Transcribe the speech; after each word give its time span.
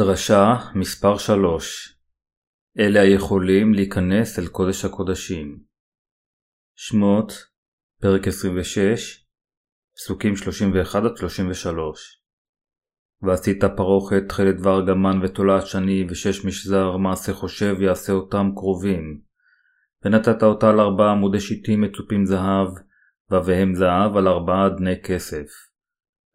דרשה 0.00 0.54
מספר 0.74 1.18
3 1.18 1.98
אלה 2.78 3.00
היכולים 3.00 3.74
להיכנס 3.74 4.38
אל 4.38 4.46
קודש 4.46 4.84
הקודשים. 4.84 5.58
שמות, 6.76 7.32
פרק 8.02 8.28
26, 8.28 9.26
פסוקים 9.96 10.34
31-33 10.34 10.38
ועשית 13.22 13.64
פרוכת 13.76 14.22
תכלת 14.28 14.56
דבר 14.56 14.86
גמן 14.86 15.20
ותולעת 15.22 15.66
שני 15.66 16.06
ושש 16.10 16.44
משזר 16.44 16.96
מעשה 16.96 17.32
חושב 17.32 17.76
יעשה 17.80 18.12
אותם 18.12 18.50
קרובים. 18.54 19.20
ונתת 20.04 20.42
אותה 20.42 20.70
על 20.70 20.80
ארבעה 20.80 21.12
עמודי 21.12 21.40
שיטים 21.40 21.80
מצופים 21.80 22.26
זהב, 22.26 22.68
ואביהם 23.30 23.74
זהב 23.74 24.16
על 24.16 24.28
ארבעה 24.28 24.68
דני 24.68 25.02
כסף. 25.02 25.46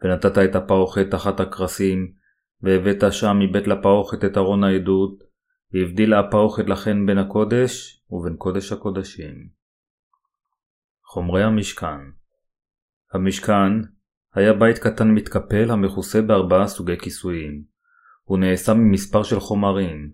ונתת 0.04 0.38
את 0.38 0.56
הפרוכת 0.56 1.12
תחת 1.12 1.40
הקרסים, 1.40 2.25
והבאת 2.62 3.04
שם 3.12 3.38
מבית 3.40 3.68
לפרוכת 3.68 4.26
את 4.26 4.38
ארון 4.38 4.64
העדות, 4.64 5.24
והבדילה 5.74 6.20
הפרוכת 6.20 6.70
לכן 6.70 7.06
בין 7.06 7.18
הקודש 7.18 8.04
ובין 8.12 8.36
קודש 8.38 8.72
הקודשים. 8.72 9.50
חומרי 11.04 11.44
המשכן 11.44 12.00
המשכן 13.16 13.72
היה 14.34 14.54
בית 14.54 14.78
קטן 14.78 15.12
מתקפל 15.12 15.72
המכוסה 15.72 16.22
בארבעה 16.22 16.68
סוגי 16.68 16.98
כיסויים. 16.98 17.64
הוא 18.24 18.38
נעשה 18.38 18.74
ממספר 18.74 19.24
של 19.24 19.40
חומרים. 19.40 20.12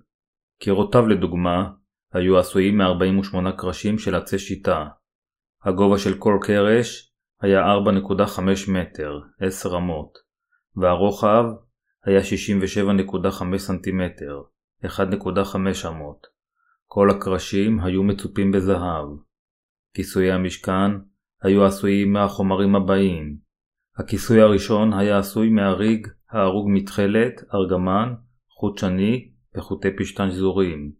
קירותיו 0.59 1.08
לדוגמה 1.08 1.70
היו 2.14 2.39
עשויים 2.39 2.78
מ-48 2.78 3.52
קרשים 3.58 3.98
של 3.98 4.16
עצי 4.16 4.39
שיטה. 4.39 4.86
הגובה 5.64 5.98
של 5.98 6.17
כל 6.17 6.38
קרש 6.42 7.14
היה 7.42 7.62
4.5 7.62 8.42
מטר, 8.72 9.19
10 9.39 9.78
אמות, 9.78 10.17
והרוחב 10.75 11.44
היה 12.05 12.19
67.5 12.19 13.57
סנטימטר, 13.57 14.41
1.5 14.85 15.88
אמות. 15.88 16.27
כל 16.85 17.09
הקרשים 17.09 17.80
היו 17.80 18.03
מצופים 18.03 18.52
בזהב. 18.52 19.07
כיסויי 19.94 20.31
המשכן 20.31 20.91
היו 21.41 21.66
עשויים 21.66 22.13
מהחומרים 22.13 22.75
הבאים 22.75 23.38
הכיסוי 23.97 24.41
הראשון 24.41 24.94
היה 24.94 25.17
עשוי 25.17 25.49
מהריג 25.49 26.07
ההרוג 26.29 26.69
מתכלת, 26.69 27.44
ארגמן, 27.53 28.13
חוט 28.49 28.77
שני 28.77 29.31
וחוטי 29.55 29.88
פשתן 29.97 30.31
שזורים. 30.31 30.91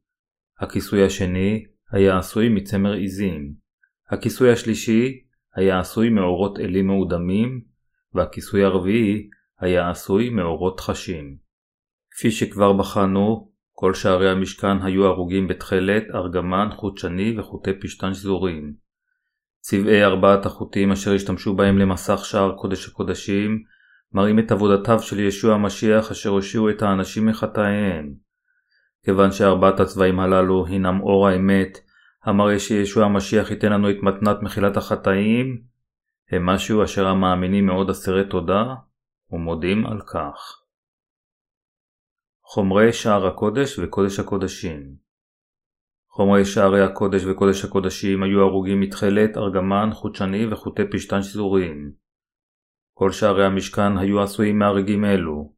הכיסוי 0.60 1.06
השני 1.06 1.66
היה 1.92 2.18
עשוי 2.18 2.50
מצמר 2.50 2.94
עיזים. 2.94 3.54
הכיסוי 4.10 4.52
השלישי 4.52 5.24
היה 5.56 5.80
עשוי 5.80 6.10
מאורות 6.10 6.60
אלים 6.60 6.88
מאודמים, 6.88 7.62
והכיסוי 8.14 8.64
הרביעי 8.64 9.30
היה 9.62 9.90
עשוי 9.90 10.30
מאורות 10.30 10.80
חשים. 10.80 11.38
כפי 12.12 12.32
שכבר 12.32 12.74
בחנו, 12.74 13.52
כל 13.72 13.94
שערי 13.94 14.30
המשכן 14.30 14.82
היו 14.82 15.06
הרוגים 15.06 15.48
בתכלת, 15.48 16.04
ארגמן, 16.16 16.70
חוט 16.72 16.98
שני 16.98 17.40
וחוטי 17.40 17.72
פשתן 17.82 18.14
שזורים. 18.14 18.74
צבעי 19.60 20.04
ארבעת 20.04 20.46
החוטים 20.46 20.92
אשר 20.92 21.14
השתמשו 21.14 21.56
בהם 21.56 21.78
למסך 21.78 22.26
שער 22.26 22.56
קודש 22.58 22.88
הקודשים, 22.88 23.64
מראים 24.14 24.40
את 24.40 24.52
עבודתיו 24.52 25.00
של 25.00 25.20
ישוע 25.20 25.56
המשיח 25.56 26.12
אשר 26.12 26.30
הושיעו 26.30 26.70
את 26.70 26.82
האנשים 26.82 27.26
מחטאיהם. 27.26 28.14
כיוון 29.06 29.32
שארבעת 29.32 29.80
הצבעים 29.80 30.20
הללו 30.20 30.66
הינם 30.66 31.02
אור 31.02 31.28
האמת, 31.28 31.78
המראה 32.24 32.60
שישוע 32.60 33.06
המשיח 33.06 33.52
ייתן 33.52 33.72
לנו 33.72 33.90
את 33.90 33.96
מתנת 34.04 34.38
מחילת 34.42 34.78
החטאים, 34.78 35.62
הם 36.32 36.46
משהו 36.46 36.84
אשר 36.84 37.08
המאמינים 37.08 37.66
מאוד 37.66 37.90
אסרי 37.90 38.30
תודה 38.30 38.64
ומודים 39.32 39.86
על 39.86 40.02
כך. 40.02 40.62
חומרי 42.44 42.94
שער 42.94 43.28
הקודש 43.28 43.80
וקודש 43.80 44.20
הקודשים 44.20 45.02
חומרי 46.14 46.46
שערי 46.46 46.82
הקודש 46.82 47.24
וקודש 47.26 47.66
הקודשים 47.66 48.24
היו 48.24 48.42
הרוגים 48.42 48.80
מתכלת, 48.80 49.38
ארגמן, 49.38 49.90
חוט 49.94 50.16
שני 50.16 50.46
וחוטי 50.48 50.82
פשתן 50.92 51.22
שזוריים. 51.22 51.92
כל 52.94 53.12
שערי 53.12 53.46
המשכן 53.46 53.98
היו 53.98 54.22
עשויים 54.22 54.60
מהרגים 54.60 55.06
אלו. 55.06 55.54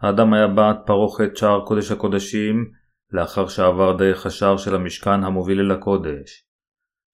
האדם 0.00 0.32
היה 0.32 0.46
בעט 0.46 0.76
פרוכת 0.86 1.36
שער 1.36 1.64
קודש 1.66 1.90
הקודשים 1.90 2.70
לאחר 3.10 3.48
שעבר 3.48 3.96
דרך 3.96 4.26
השער 4.26 4.56
של 4.56 4.74
המשכן 4.74 5.24
המוביל 5.24 5.60
אל 5.60 5.70
הקודש. 5.70 6.46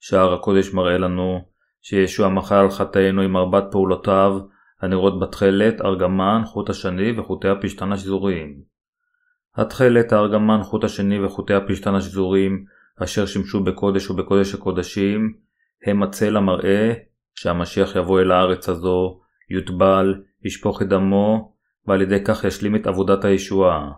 שער 0.00 0.34
הקודש 0.34 0.74
מראה 0.74 0.98
לנו 0.98 1.38
שישוע 1.82 2.28
מחל 2.28 2.54
על 2.54 2.70
חטאינו 2.70 3.22
עם 3.22 3.36
ארבעת 3.36 3.64
פעולותיו 3.70 4.32
הנראות 4.80 5.20
בתכלת, 5.20 5.80
ארגמן, 5.80 6.42
חוט 6.44 6.70
השני 6.70 7.18
וחוטי 7.18 7.48
הפשתן 7.48 7.92
השזוריים. 7.92 8.54
התכלת, 9.56 10.12
הארגמן, 10.12 10.62
חוט 10.62 10.84
השני 10.84 11.24
וחוטי 11.24 11.54
הפשתן 11.54 11.94
השזורים, 11.94 12.64
אשר 13.02 13.26
שימשו 13.26 13.64
בקודש 13.64 14.10
ובקודש 14.10 14.54
הקודשים, 14.54 15.32
הם 15.86 16.02
הצל 16.02 16.36
המראה 16.36 16.92
שהמשיח 17.34 17.96
יבוא 17.96 18.20
אל 18.20 18.32
הארץ 18.32 18.68
הזו, 18.68 19.20
יוטבל, 19.50 20.22
ישפוך 20.44 20.82
את 20.82 20.88
דמו, 20.88 21.52
ועל 21.86 22.02
ידי 22.02 22.24
כך 22.24 22.44
ישלים 22.44 22.76
את 22.76 22.86
עבודת 22.86 23.24
הישועה. 23.24 23.90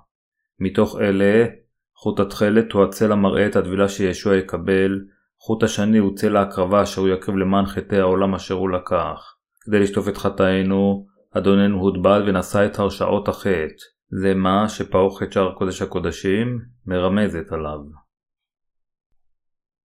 מתוך 0.61 1.01
אלה, 1.01 1.47
חוט 1.95 2.21
התכלת 2.21 2.73
הוא 2.73 2.85
הצל 2.85 3.13
המראה 3.13 3.47
את 3.47 3.57
הטבילה 3.57 3.89
שישוע 3.89 4.37
יקבל, 4.37 5.01
חוט 5.39 5.63
השני 5.63 5.99
הוא 5.99 6.17
צל 6.17 6.37
ההקרבה 6.37 6.83
אשר 6.83 7.01
הוא 7.01 7.09
יקריב 7.09 7.37
למען 7.37 7.67
חטאי 7.67 8.01
העולם 8.01 8.35
אשר 8.35 8.55
הוא 8.55 8.71
לקח. 8.71 9.40
כדי 9.61 9.81
לשטוף 9.81 10.09
את 10.09 10.17
חטאינו, 10.17 11.07
אדוננו 11.37 11.81
הוטבל 11.81 12.29
ונשא 12.29 12.67
את 12.67 12.79
הרשעות 12.79 13.29
החטא. 13.29 13.85
זה 14.21 14.35
מה 14.35 14.69
שפרוכת 14.69 15.33
שער 15.33 15.55
קודש 15.55 15.83
הקודשים 15.83 16.59
מרמזת 16.87 17.53
עליו. 17.53 17.79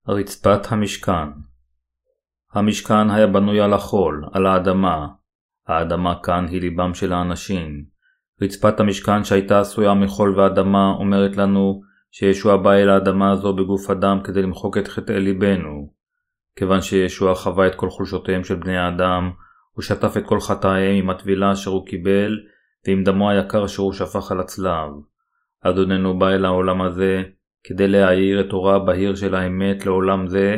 רצפת 0.08 0.72
המשכן 0.72 1.28
המשכן 2.54 3.10
היה 3.10 3.26
בנוי 3.26 3.60
על 3.60 3.72
החול, 3.72 4.24
על 4.32 4.46
האדמה. 4.46 5.06
האדמה 5.66 6.14
כאן 6.22 6.46
היא 6.48 6.60
ליבם 6.60 6.94
של 6.94 7.12
האנשים. 7.12 7.84
רצפת 8.42 8.80
המשכן 8.80 9.24
שהייתה 9.24 9.60
עשויה 9.60 9.94
מחול 9.94 10.38
ואדמה 10.38 10.94
אומרת 10.98 11.36
לנו 11.36 11.80
שישוע 12.10 12.56
בא 12.56 12.72
אל 12.72 12.88
האדמה 12.88 13.32
הזו 13.32 13.56
בגוף 13.56 13.90
אדם 13.90 14.20
כדי 14.24 14.42
למחוק 14.42 14.78
את 14.78 14.88
חטאי 14.88 15.20
ליבנו. 15.20 15.92
כיוון 16.56 16.80
שישוע 16.80 17.34
חווה 17.34 17.66
את 17.66 17.74
כל 17.74 17.90
חולשותיהם 17.90 18.44
של 18.44 18.54
בני 18.54 18.76
האדם, 18.76 19.30
הוא 19.74 19.82
שטף 19.82 20.16
את 20.16 20.26
כל 20.26 20.40
חטאיהם 20.40 20.96
עם 20.96 21.10
הטבילה 21.10 21.52
אשר 21.52 21.70
הוא 21.70 21.86
קיבל 21.86 22.40
ועם 22.86 23.04
דמו 23.04 23.30
היקר 23.30 23.64
אשר 23.64 23.82
הוא 23.82 23.92
שפך 23.92 24.32
על 24.32 24.40
הצלב. 24.40 24.90
אדוננו 25.60 26.18
בא 26.18 26.28
אל 26.28 26.44
העולם 26.44 26.82
הזה 26.82 27.22
כדי 27.64 27.88
להאיר 27.88 28.40
את 28.40 28.52
אורה 28.52 28.76
הבהיר 28.76 29.14
של 29.14 29.34
האמת 29.34 29.86
לעולם 29.86 30.26
זה 30.26 30.56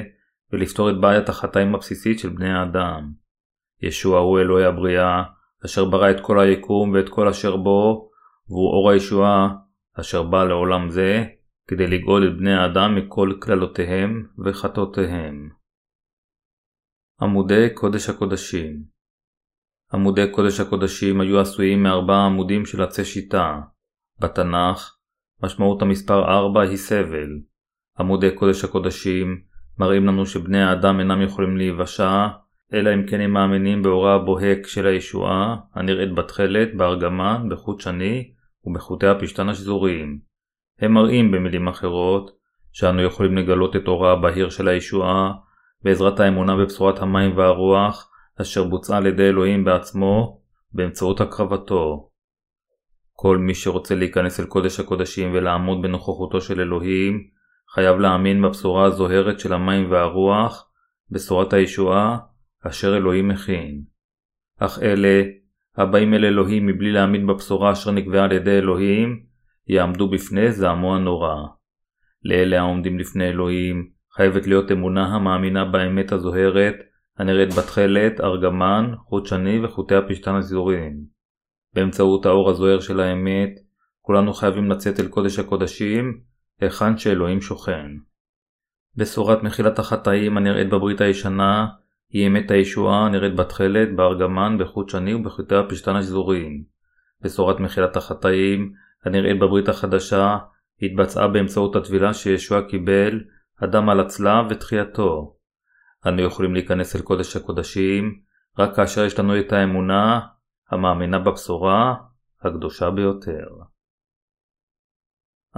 ולפתור 0.53 0.91
את 0.91 1.01
בעיית 1.01 1.29
החטאים 1.29 1.75
הבסיסית 1.75 2.19
של 2.19 2.29
בני 2.29 2.53
האדם. 2.53 3.13
ישוע 3.83 4.19
הוא 4.19 4.41
אלוהי 4.41 4.65
הבריאה, 4.65 5.23
אשר 5.65 5.85
ברא 5.85 6.11
את 6.11 6.21
כל 6.21 6.41
היקום 6.41 6.93
ואת 6.93 7.09
כל 7.09 7.29
אשר 7.29 7.57
בו, 7.57 8.11
והוא 8.49 8.71
אור 8.71 8.91
הישועה, 8.91 9.49
אשר 10.01 10.23
בא 10.23 10.45
לעולם 10.45 10.91
זה, 10.91 11.25
כדי 11.69 11.87
לגאול 11.87 12.29
את 12.29 12.39
בני 12.39 12.55
האדם 12.55 12.95
מכל 12.95 13.33
קללותיהם 13.41 14.27
וחטאותיהם. 14.45 15.49
עמודי 17.21 17.69
קודש 17.75 18.09
הקודשים 18.09 18.96
עמודי 19.95 20.31
קודש 20.31 20.61
הקודשים 20.61 21.21
היו 21.21 21.41
עשויים 21.41 21.83
מארבעה 21.83 22.27
עמודים 22.27 22.67
של 22.67 22.83
עצי 22.83 23.05
שיטה. 23.05 23.61
בתנ"ך, 24.21 24.97
משמעות 25.43 25.83
המספר 25.83 26.25
4 26.25 26.61
היא 26.63 26.77
סבל. 26.77 27.29
עמודי 27.99 28.31
קודש 28.31 28.65
הקודשים 28.65 29.41
מראים 29.79 30.07
לנו 30.07 30.27
שבני 30.27 30.63
האדם 30.63 31.01
אינם 31.01 31.23
יכולים 31.23 31.57
להיוושע, 31.57 32.27
אלא 32.75 32.95
אם 32.95 33.07
כן 33.07 33.21
הם 33.21 33.31
מאמינים 33.31 33.83
באורה 33.83 34.15
הבוהק 34.15 34.67
של 34.67 34.87
הישועה, 34.87 35.57
הנראית 35.75 36.15
בתכלת, 36.15 36.77
בארגמן, 36.77 37.49
בחוט 37.51 37.81
שני 37.81 38.31
ובחוטי 38.65 39.07
הפשתן 39.07 39.49
השזוריים. 39.49 40.19
הם 40.81 40.93
מראים 40.93 41.31
במילים 41.31 41.69
אחרות, 41.69 42.31
שאנו 42.73 43.03
יכולים 43.03 43.37
לגלות 43.37 43.77
את 43.77 43.89
אורה 43.89 44.13
הבהיר 44.13 44.49
של 44.49 44.69
הישועה, 44.69 45.33
בעזרת 45.83 46.21
האמונה 46.21 46.57
בבשורת 46.57 46.99
המים 46.99 47.37
והרוח, 47.37 48.11
אשר 48.43 48.65
בוצעה 48.65 48.99
על 48.99 49.07
ידי 49.07 49.29
אלוהים 49.29 49.65
בעצמו, 49.65 50.41
באמצעות 50.73 51.21
הקרבתו. 51.21 52.11
כל 53.13 53.39
מי 53.39 53.55
שרוצה 53.55 53.95
להיכנס 53.95 54.41
אל 54.41 54.45
קודש 54.45 54.81
הקודשים 54.81 55.31
ולעמוד 55.35 55.83
בנוכחותו 55.83 56.41
של 56.41 56.61
אלוהים, 56.61 57.27
חייב 57.75 57.97
להאמין 57.97 58.43
בבשורה 58.43 58.85
הזוהרת 58.85 59.41
של 59.41 59.53
המים 59.53 59.91
והרוח, 59.91 60.71
בשורת 61.11 61.53
הישועה, 61.53 62.19
אשר 62.67 62.97
אלוהים 62.97 63.29
מכין. 63.29 63.83
אך 64.59 64.79
אלה, 64.83 65.23
הבאים 65.77 66.15
אל 66.15 66.25
אלוהים 66.25 66.67
מבלי 66.67 66.93
להאמין 66.93 67.27
בבשורה 67.27 67.73
אשר 67.73 67.91
נקבעה 67.91 68.25
על 68.25 68.33
ידי 68.33 68.59
אלוהים, 68.59 69.23
יעמדו 69.69 70.11
בפני 70.11 70.53
זעמו 70.53 70.97
הנורא. 70.97 71.37
לאלה 72.25 72.59
העומדים 72.59 72.99
לפני 72.99 73.29
אלוהים, 73.29 73.89
חייבת 74.13 74.47
להיות 74.47 74.73
אמונה 74.73 75.07
המאמינה 75.07 75.65
באמת 75.65 76.13
הזוהרת, 76.13 76.75
הנראית 77.19 77.55
בתכלת, 77.55 78.21
ארגמן, 78.21 78.93
חוט 78.99 79.27
שני 79.27 79.65
וחוטי 79.65 79.95
הפשתן 79.95 80.35
הסזוריים. 80.35 81.05
באמצעות 81.75 82.27
האור 82.27 82.51
הזוהר 82.51 82.81
של 82.81 83.01
האמת, 83.01 83.51
כולנו 84.01 84.33
חייבים 84.33 84.71
לצאת 84.71 85.01
אל 85.01 85.09
קודש 85.09 85.39
הקודשים, 85.39 86.21
היכן 86.61 86.99
שאלוהים 86.99 87.41
שוכן. 87.41 87.87
בשורת 88.97 89.43
מחילת 89.43 89.79
החטאים 89.79 90.37
הנראית 90.37 90.69
בברית 90.69 91.01
הישנה, 91.01 91.67
היא 92.11 92.27
אמת 92.27 92.51
הישועה 92.51 93.07
הנראית 93.07 93.37
בתכלת, 93.37 93.97
בארגמן, 93.97 94.59
בחוט 94.59 94.89
שני 94.89 95.15
ובחוטי 95.15 95.55
הפשתן 95.55 95.97
השזוריים. 95.97 96.65
בשורת 97.23 97.61
מחילת 97.61 97.97
החטאים 97.97 98.73
הנראית 99.05 99.39
בברית 99.39 99.69
החדשה, 99.69 100.39
התבצעה 100.83 101.29
באמצעות 101.29 101.77
הטבילה 101.77 102.15
שישוע 102.15 102.63
קיבל, 102.63 103.21
הדם 103.61 103.89
על 103.89 104.01
הצלב 104.01 104.47
ותחייתו. 104.51 105.36
אנו 106.09 106.23
יכולים 106.23 106.55
להיכנס 106.55 106.97
אל 106.97 107.03
קודש 107.03 107.37
הקודשים 107.37 108.21
רק 108.59 108.77
כאשר 108.77 109.05
יש 109.05 109.19
לנו 109.19 109.41
את 109.41 109.53
האמונה 109.53 110.21
המאמינה 110.71 111.19
בבשורה 111.19 111.95
הקדושה 112.43 112.91
ביותר. 112.91 113.47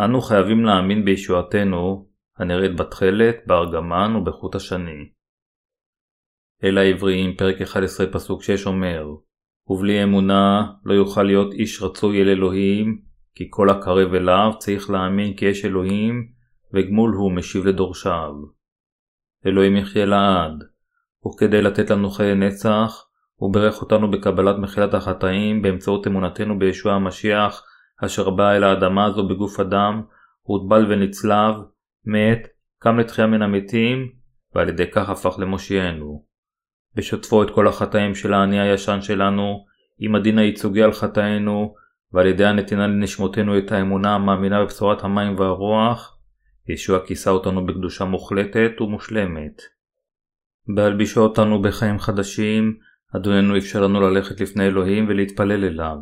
אנו 0.04 0.20
חייבים 0.20 0.64
להאמין 0.64 1.04
בישועתנו 1.04 2.08
הנראית 2.38 2.76
בתכלת, 2.76 3.36
בארגמן 3.46 4.16
ובחוט 4.16 4.54
השני. 4.54 5.10
אל 6.64 6.78
העבריים, 6.78 7.36
פרק 7.36 7.62
11 7.62 8.06
פסוק 8.12 8.42
6 8.42 8.66
אומר 8.66 9.06
ובלי 9.66 10.02
אמונה 10.02 10.72
לא 10.84 10.94
יוכל 10.94 11.22
להיות 11.22 11.52
איש 11.52 11.82
רצוי 11.82 12.22
אל 12.22 12.28
אלוהים, 12.28 13.00
כי 13.34 13.46
כל 13.50 13.70
הקרב 13.70 14.14
אליו 14.14 14.50
צריך 14.58 14.90
להאמין 14.90 15.36
כי 15.36 15.44
יש 15.44 15.64
אלוהים, 15.64 16.28
וגמול 16.74 17.10
הוא 17.10 17.32
משיב 17.32 17.66
לדורשיו. 17.66 18.57
אלוהים 19.48 19.76
יחיה 19.76 20.06
לעד, 20.06 20.64
וכדי 21.26 21.62
לתת 21.62 21.90
לנו 21.90 22.10
חיי 22.10 22.34
נצח, 22.34 23.04
הוא 23.34 23.52
ברך 23.52 23.80
אותנו 23.80 24.10
בקבלת 24.10 24.56
מחילת 24.58 24.94
החטאים 24.94 25.62
באמצעות 25.62 26.06
אמונתנו 26.06 26.58
בישוע 26.58 26.92
המשיח, 26.92 27.62
אשר 28.04 28.30
בא 28.30 28.52
אל 28.52 28.64
האדמה 28.64 29.04
הזו 29.04 29.28
בגוף 29.28 29.60
אדם, 29.60 30.02
הוטבל 30.42 30.86
ונצלב, 30.88 31.54
מת, 32.04 32.48
קם 32.78 32.98
לתחייה 32.98 33.26
מן 33.26 33.42
המתים, 33.42 34.08
ועל 34.54 34.68
ידי 34.68 34.90
כך 34.90 35.10
הפך 35.10 35.38
למושיענו. 35.38 36.24
בשותפו 36.94 37.42
את 37.42 37.50
כל 37.50 37.68
החטאים 37.68 38.14
של 38.14 38.34
האני 38.34 38.60
הישן 38.60 39.00
שלנו, 39.00 39.64
עם 39.98 40.14
הדין 40.14 40.38
הייצוגי 40.38 40.82
על 40.82 40.92
חטאינו, 40.92 41.74
ועל 42.12 42.26
ידי 42.26 42.46
הנתינה 42.46 42.86
לנשמותינו 42.86 43.58
את 43.58 43.72
האמונה 43.72 44.14
המאמינה 44.14 44.62
בבשורת 44.64 45.04
המים 45.04 45.38
והרוח, 45.38 46.18
ישוע 46.69 47.06
כיסה 47.06 47.31
אותנו 47.31 47.67
בקדושה 47.67 48.05
מוחלטת 48.05 48.81
ומושלמת. 48.81 49.62
בהלבישו 50.75 51.20
אותנו 51.20 51.62
בחיים 51.62 51.99
חדשים, 51.99 52.76
אדוננו 53.17 53.56
אפשר 53.56 53.82
לנו 53.82 54.00
ללכת 54.00 54.41
לפני 54.41 54.67
אלוהים 54.67 55.09
ולהתפלל 55.09 55.65
אליו. 55.65 55.97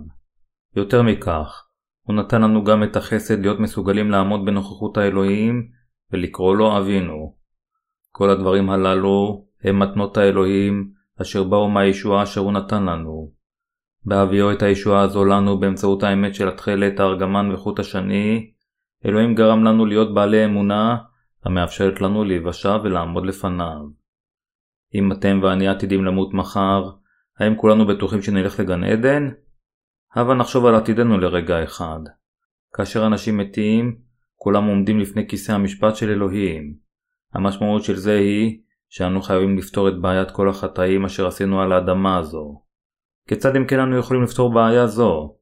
יותר 0.77 1.03
מכך, 1.03 1.67
הוא 2.03 2.17
נתן 2.17 2.43
לנו 2.43 2.65
גם 2.65 2.83
את 2.83 2.97
החסד 2.97 3.41
להיות 3.41 3.61
מסוגלים 3.61 4.11
לעמוד 4.11 4.45
בנוכחות 4.45 4.97
האלוהים 4.97 5.69
ולקרוא 6.13 6.57
לו 6.57 6.79
אבינו. 6.79 7.37
כל 8.11 8.31
הדברים 8.31 8.71
הללו 8.71 9.47
הם 9.65 9.79
מתנות 9.79 10.17
האלוהים 10.17 10.91
אשר 11.23 11.45
באו 11.45 11.69
מהישועה 11.69 12.23
אשר 12.23 12.41
הוא 12.41 12.53
נתן 12.53 12.85
לנו. 12.85 13.33
בהביאו 14.05 14.53
את 14.53 14.63
הישועה 14.63 15.03
הזו 15.03 15.25
לנו 15.25 15.61
באמצעות 15.61 16.03
האמת 16.03 16.35
של 16.35 16.49
התכלת, 16.49 17.01
הארגמן 17.01 17.51
וחוט 17.53 17.79
השני, 17.79 18.51
אלוהים 19.05 19.35
גרם 19.35 19.65
לנו 19.65 19.87
להיות 19.87 20.15
בעלי 20.15 20.45
אמונה 20.45 20.97
המאפשרת 21.45 22.01
לנו 22.01 22.25
להיוושע 22.25 22.77
ולעמוד 22.85 23.27
לפניו. 23.27 23.81
אם 24.95 25.13
אתם 25.13 25.41
ואני 25.43 25.69
עתידים 25.69 26.05
למות 26.05 26.35
מחר, 26.35 26.91
האם 27.39 27.57
כולנו 27.57 27.87
בטוחים 27.87 28.23
שנלך 28.23 28.61
לגן 28.61 28.85
עדן? 28.85 29.29
הבה 30.15 30.35
נחשוב 30.35 30.67
על 30.67 30.75
עתידנו 30.75 31.19
לרגע 31.19 31.65
אחד. 31.65 32.01
כאשר 32.75 33.07
אנשים 33.07 33.37
מתים, 33.37 33.99
כולם 34.37 34.65
עומדים 34.65 35.01
לפני 35.01 35.29
כיסא 35.29 35.53
המשפט 35.53 35.97
של 35.97 36.11
אלוהים. 36.11 36.75
המשמעות 37.35 37.85
של 37.85 37.97
זה 37.97 38.19
היא 38.19 38.61
שאנו 38.89 39.23
חייבים 39.23 39.59
לפתור 39.59 39.89
את 39.89 40.01
בעיית 40.01 40.31
כל 40.31 40.49
החטאים 40.49 41.05
אשר 41.05 41.27
עשינו 41.27 41.61
על 41.61 41.73
האדמה 41.73 42.19
הזו. 42.19 42.63
כיצד 43.29 43.57
אם 43.57 43.67
כן 43.67 43.81
אנו 43.81 43.99
יכולים 43.99 44.23
לפתור 44.23 44.55
בעיה 44.55 44.87
זו? 44.87 45.37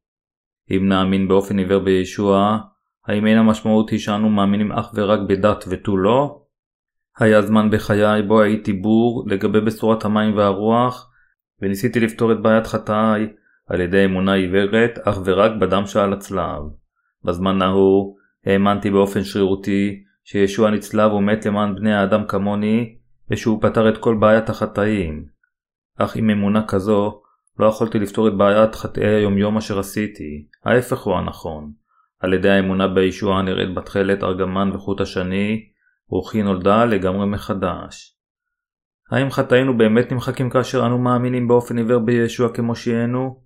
אם 0.71 0.89
נאמין 0.89 1.29
באופן 1.29 1.59
עיוור 1.59 1.79
בישוע, 1.79 2.59
האם 3.07 3.27
אין 3.27 3.39
המשמעות 3.39 3.91
היא 3.91 3.99
שאנו 3.99 4.31
מאמינים 4.31 4.73
אך 4.73 4.93
ורק 4.95 5.21
בדת 5.29 5.65
ותו 5.69 5.97
לא? 5.97 6.41
היה 7.19 7.43
זמן 7.43 7.71
בחיי 7.71 8.23
בו 8.23 8.41
הייתי 8.41 8.73
בור 8.73 9.25
לגבי 9.27 9.61
בשורת 9.61 10.05
המים 10.05 10.37
והרוח, 10.37 11.11
וניסיתי 11.63 12.01
לפתור 12.01 12.33
את 12.33 12.43
בעיית 12.43 12.67
חטאי 12.67 13.27
על 13.67 13.81
ידי 13.81 14.05
אמונה 14.05 14.33
עיוורת 14.33 14.99
אך 15.05 15.19
ורק 15.25 15.53
בדם 15.61 15.87
שעל 15.87 16.13
הצלב. 16.13 16.63
בזמן 17.25 17.63
ההוא 17.63 18.17
האמנתי 18.47 18.91
באופן 18.91 19.25
שרירותי 19.25 20.03
שישוע 20.25 20.71
נצלב 20.71 21.13
ומת 21.13 21.47
למען 21.47 21.75
בני 21.75 21.95
האדם 21.95 22.27
כמוני, 22.29 22.97
ושהוא 23.31 23.63
פתר 23.63 23.89
את 23.89 23.99
כל 23.99 24.17
בעיית 24.21 24.49
החטאים. 24.49 25.25
אך 25.99 26.17
עם 26.17 26.31
אמונה 26.31 26.67
כזו, 26.67 27.21
לא 27.59 27.67
יכולתי 27.67 27.99
לפתור 27.99 28.29
את 28.29 28.37
בעיית 28.37 28.75
חטאי 28.75 29.07
היומיום 29.07 29.57
אשר 29.57 29.79
עשיתי, 29.79 30.47
ההפך 30.65 31.01
הוא 31.03 31.15
הנכון. 31.15 31.84
על 32.25 32.33
ידי 32.33 32.51
האמונה 32.51 32.89
בישוע 32.89 33.39
הנראית 33.39 33.75
בתכלת, 33.75 34.23
ארגמן 34.23 34.71
וחוט 34.73 35.01
השני, 35.01 35.65
רוחי 36.09 36.43
נולדה 36.43 36.85
לגמרי 36.85 37.27
מחדש. 37.27 38.17
האם 39.11 39.31
חטאינו 39.31 39.79
באמת 39.79 40.13
נמחקים 40.13 40.51
כאשר 40.51 40.87
אנו 40.87 40.99
מאמינים 40.99 41.49
באופן 41.49 41.79
עיוור 41.79 41.99
בישוע 41.99 42.49
כמושיענו? 42.55 43.41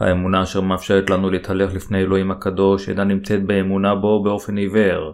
האמונה 0.00 0.42
אשר 0.42 0.60
מאפשרת 0.60 1.10
לנו 1.10 1.30
להתהלך 1.30 1.74
לפני 1.74 1.98
אלוהים 1.98 2.30
הקדוש 2.30 2.88
אינה 2.88 3.04
נמצאת 3.04 3.44
באמונה 3.46 3.94
בו 3.94 4.22
באופן 4.22 4.56
עיוור, 4.56 5.12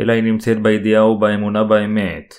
אלא 0.00 0.12
היא 0.12 0.22
נמצאת 0.22 0.62
בידיעה 0.62 1.06
ובאמונה 1.06 1.64
באמת. 1.64 2.34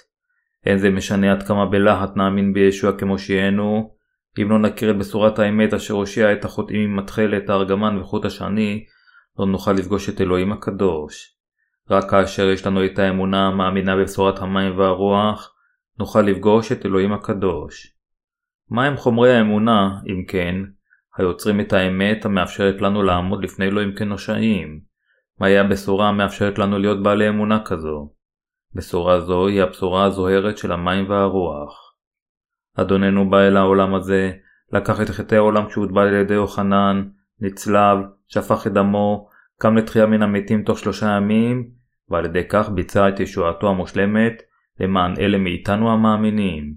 אין 0.66 0.78
זה 0.78 0.90
משנה 0.90 1.32
עד 1.32 1.44
כמה 1.44 1.66
בלהט 1.66 2.18
נאמין 2.18 2.54
בישוע 2.54 2.98
כמושיענו, 2.98 3.96
אם 4.42 4.50
לא 4.50 4.60
נכיר 4.60 4.92
את 4.92 4.98
בשורת 4.98 5.40
האמת 5.40 5.74
אשר 5.74 5.94
הושיע 5.94 6.34
את 6.34 6.46
החוטאים 6.46 6.82
עם 6.82 6.96
מתכלת, 6.96 7.50
הארגמן 7.50 7.98
וחוט 7.98 8.26
השני, 8.26 8.86
לא 9.40 9.46
נוכל 9.46 9.72
לפגוש 9.72 10.10
את 10.10 10.22
אלוהים 10.22 10.52
הקדוש. 10.52 11.36
רק 11.90 12.10
כאשר 12.10 12.50
יש 12.50 12.68
לנו 12.68 12.86
את 12.86 13.00
האמונה 13.00 13.48
המאמינה 13.48 13.96
בבשורת 13.96 14.40
המים 14.40 14.80
והרוח, 14.80 15.54
נוכל 16.00 16.22
לפגוש 16.22 16.72
את 16.72 16.86
אלוהים 16.86 17.14
הקדוש. 17.14 17.96
מהם 18.70 18.98
חומרי 18.98 19.38
האמונה, 19.38 20.00
אם 20.08 20.26
כן, 20.28 20.56
היוצרים 21.18 21.62
את 21.62 21.74
האמת 21.74 22.26
המאפשרת 22.26 22.82
לנו 22.82 23.04
לעמוד 23.04 23.44
לפני 23.44 23.66
אלוהים 23.66 23.96
כנושעים? 23.96 24.80
מהי 25.40 25.58
הבשורה 25.58 26.10
המאפשרת 26.10 26.60
לנו 26.60 26.80
להיות 26.80 27.04
בעלי 27.04 27.30
אמונה 27.30 27.60
כזו? 27.66 28.12
בשורה 28.76 29.20
זו 29.20 29.48
היא 29.48 29.64
הבשורה 29.64 30.06
הזוהרת 30.06 30.58
של 30.58 30.72
המים 30.72 31.10
והרוח. 31.10 31.96
אדוננו 32.76 33.30
בא 33.30 33.38
אל 33.38 33.58
העולם 33.58 33.96
הזה, 33.96 34.32
לקח 34.74 35.02
את 35.02 35.10
חטאי 35.10 35.38
העולם 35.38 35.68
כשהוטבע 35.68 36.02
על 36.02 36.14
ידי 36.14 36.34
יוחנן, 36.34 37.10
נצלב, 37.40 37.98
שפך 38.28 38.68
את 38.68 38.74
דמו, 38.74 39.30
קם 39.60 39.78
לתחייה 39.78 40.06
מן 40.06 40.22
המתים 40.22 40.64
תוך 40.64 40.80
שלושה 40.80 41.08
ימים, 41.18 41.70
ועל 42.10 42.26
ידי 42.26 42.48
כך 42.50 42.70
ביצע 42.70 43.10
את 43.10 43.20
ישועתו 43.20 43.70
המושלמת 43.70 44.42
למען 44.80 45.14
אלה 45.20 45.38
מאיתנו 45.38 45.92
המאמינים. 45.92 46.76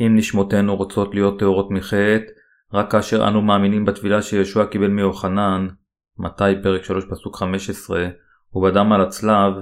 אם 0.00 0.16
נשמותינו 0.16 0.76
רוצות 0.76 1.14
להיות 1.14 1.38
טהורות 1.38 1.70
מחטא, 1.70 2.32
רק 2.72 2.92
כאשר 2.92 3.28
אנו 3.28 3.42
מאמינים 3.42 3.84
בטבילה 3.84 4.22
שישוע 4.22 4.66
קיבל 4.66 4.88
מיוחנן, 4.88 5.68
מתי 6.18 6.62
פרק 6.62 6.84
3 6.84 7.04
פסוק 7.10 7.36
15, 7.36 8.08
ובדם 8.54 8.92
על 8.92 9.00
הצלב, 9.00 9.52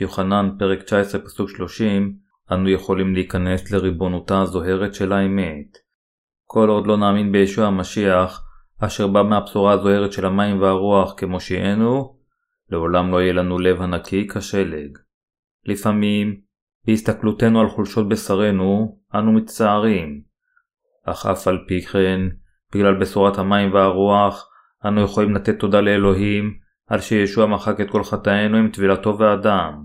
יוחנן 0.00 0.50
פרק 0.58 0.82
19 0.82 1.20
פסוק 1.20 1.50
30, 1.50 2.16
אנו 2.52 2.68
יכולים 2.68 3.14
להיכנס 3.14 3.70
לריבונותה 3.70 4.40
הזוהרת 4.40 4.94
של 4.94 5.12
האמת. 5.12 5.78
כל 6.44 6.68
עוד 6.68 6.86
לא 6.86 6.96
נאמין 6.96 7.32
בישוע 7.32 7.66
המשיח, 7.66 8.47
אשר 8.80 9.06
בא 9.06 9.22
מהבשורה 9.22 9.72
הזוהרת 9.72 10.12
של 10.12 10.26
המים 10.26 10.60
והרוח 10.60 11.14
כמושיענו, 11.16 12.18
לעולם 12.70 13.10
לא 13.10 13.22
יהיה 13.22 13.32
לנו 13.32 13.58
לב 13.58 13.82
הנקי 13.82 14.28
כשלג. 14.28 14.98
לפעמים, 15.66 16.40
בהסתכלותנו 16.86 17.60
על 17.60 17.68
חולשות 17.68 18.08
בשרנו, 18.08 18.98
אנו 19.14 19.32
מצטערים. 19.32 20.22
אך 21.04 21.26
אף 21.26 21.48
על 21.48 21.58
פי 21.68 21.82
כן, 21.82 22.20
בגלל 22.74 23.00
בשורת 23.00 23.38
המים 23.38 23.72
והרוח, 23.72 24.48
אנו 24.86 25.00
יכולים 25.00 25.34
לתת 25.34 25.58
תודה 25.58 25.80
לאלוהים 25.80 26.58
על 26.86 27.00
שישוע 27.00 27.46
מחק 27.46 27.80
את 27.80 27.90
כל 27.90 28.04
חטאינו 28.04 28.56
עם 28.56 28.70
טבילתו 28.70 29.18
והדם. 29.18 29.84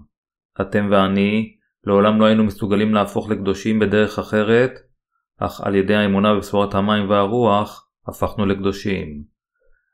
אתם 0.62 0.88
ואני 0.92 1.56
לעולם 1.88 2.20
לא 2.20 2.26
היינו 2.26 2.44
מסוגלים 2.44 2.94
להפוך 2.94 3.30
לקדושים 3.30 3.80
בדרך 3.80 4.20
אחרת, 4.20 4.72
אך 5.40 5.62
על 5.62 5.76
ידי 5.76 5.96
האמונה 5.96 6.34
בבשורת 6.34 6.76
המים 6.76 7.10
והרוח, 7.10 7.83
הפכנו 8.08 8.46
לקדושים. 8.46 9.24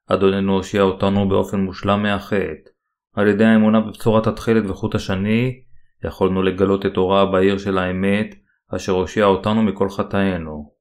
אדוננו 0.08 0.54
הושיע 0.54 0.82
אותנו 0.82 1.30
באופן 1.30 1.60
מושלם 1.60 2.04
מהחטא. 2.04 2.70
על 3.14 3.28
ידי 3.28 3.46
האמונה 3.46 3.80
בבשורת 3.80 4.28
התכלת 4.28 4.70
וחוט 4.70 4.96
השני, 4.96 5.62
יכולנו 6.06 6.44
לגלות 6.44 6.86
את 6.86 6.98
אורה 6.98 7.22
הבהיר 7.22 7.58
של 7.58 7.78
האמת, 7.78 8.36
אשר 8.76 8.92
הושיע 8.92 9.26
אותנו 9.26 9.64
מכל 9.64 9.90
חטאינו. 9.90 10.72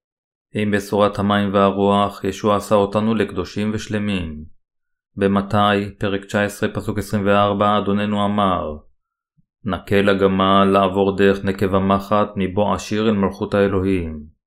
עם 0.55 0.71
בשורת 0.71 1.19
המים 1.19 1.55
והרוח, 1.55 2.25
ישוע 2.25 2.57
עשה 2.57 2.75
אותנו 2.75 3.15
לקדושים 3.15 3.71
ושלמים. 3.75 4.45
במתי, 5.17 5.99
פרק 5.99 6.25
19, 6.25 6.69
פסוק 6.75 6.99
24, 6.99 7.79
אדוננו 7.79 8.25
אמר 8.25 8.77
נקה 9.65 10.03
לגמל 10.03 10.65
לעבור 10.73 11.17
דרך 11.17 11.45
נקב 11.45 11.75
המחט 11.75 12.29
מבוא 12.37 12.75
עשיר 12.75 13.09
אל 13.09 13.15
מלכות 13.15 13.55
האלוהים. 13.55 14.38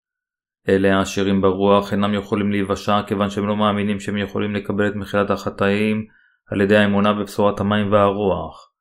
אלה 0.69 0.97
העשירים 0.97 1.41
ברוח 1.41 1.93
אינם 1.93 2.13
יכולים 2.13 2.51
להיוושע 2.51 3.01
כיוון 3.07 3.29
שהם 3.29 3.47
לא 3.47 3.55
מאמינים 3.55 3.99
שהם 3.99 4.17
יכולים 4.17 4.55
לקבל 4.55 4.87
את 4.87 4.95
מחילת 4.95 5.29
החטאים 5.29 6.05
על 6.51 6.61
ידי 6.61 6.77
האמונה 6.77 7.13
בבשורת 7.13 7.59
המים 7.59 7.91
והרוח. 7.91 8.71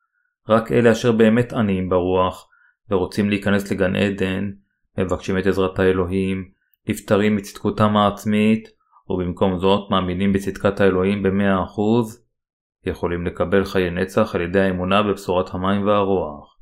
רק 0.48 0.72
אלה 0.72 0.92
אשר 0.92 1.12
באמת 1.12 1.52
עניים 1.52 1.88
ברוח 1.88 2.48
ורוצים 2.90 3.30
להיכנס 3.30 3.72
לגן 3.72 3.96
עדן, 3.96 4.50
מבקשים 4.98 5.38
את 5.38 5.46
עזרת 5.46 5.78
האלוהים, 5.78 6.48
נפטרים 6.88 7.36
מצדקותם 7.36 7.96
העצמית, 7.96 8.68
ובמקום 9.08 9.58
זאת 9.58 9.90
מאמינים 9.90 10.32
בצדקת 10.32 10.80
האלוהים 10.80 11.22
במאה 11.22 11.62
אחוז, 11.62 12.26
יכולים 12.86 13.26
לקבל 13.26 13.64
חיי 13.64 13.90
נצח 13.90 14.34
על 14.34 14.40
ידי 14.40 14.60
האמונה 14.60 15.02
בבשורת 15.02 15.54
המים 15.54 15.86
והרוח. 15.86 16.56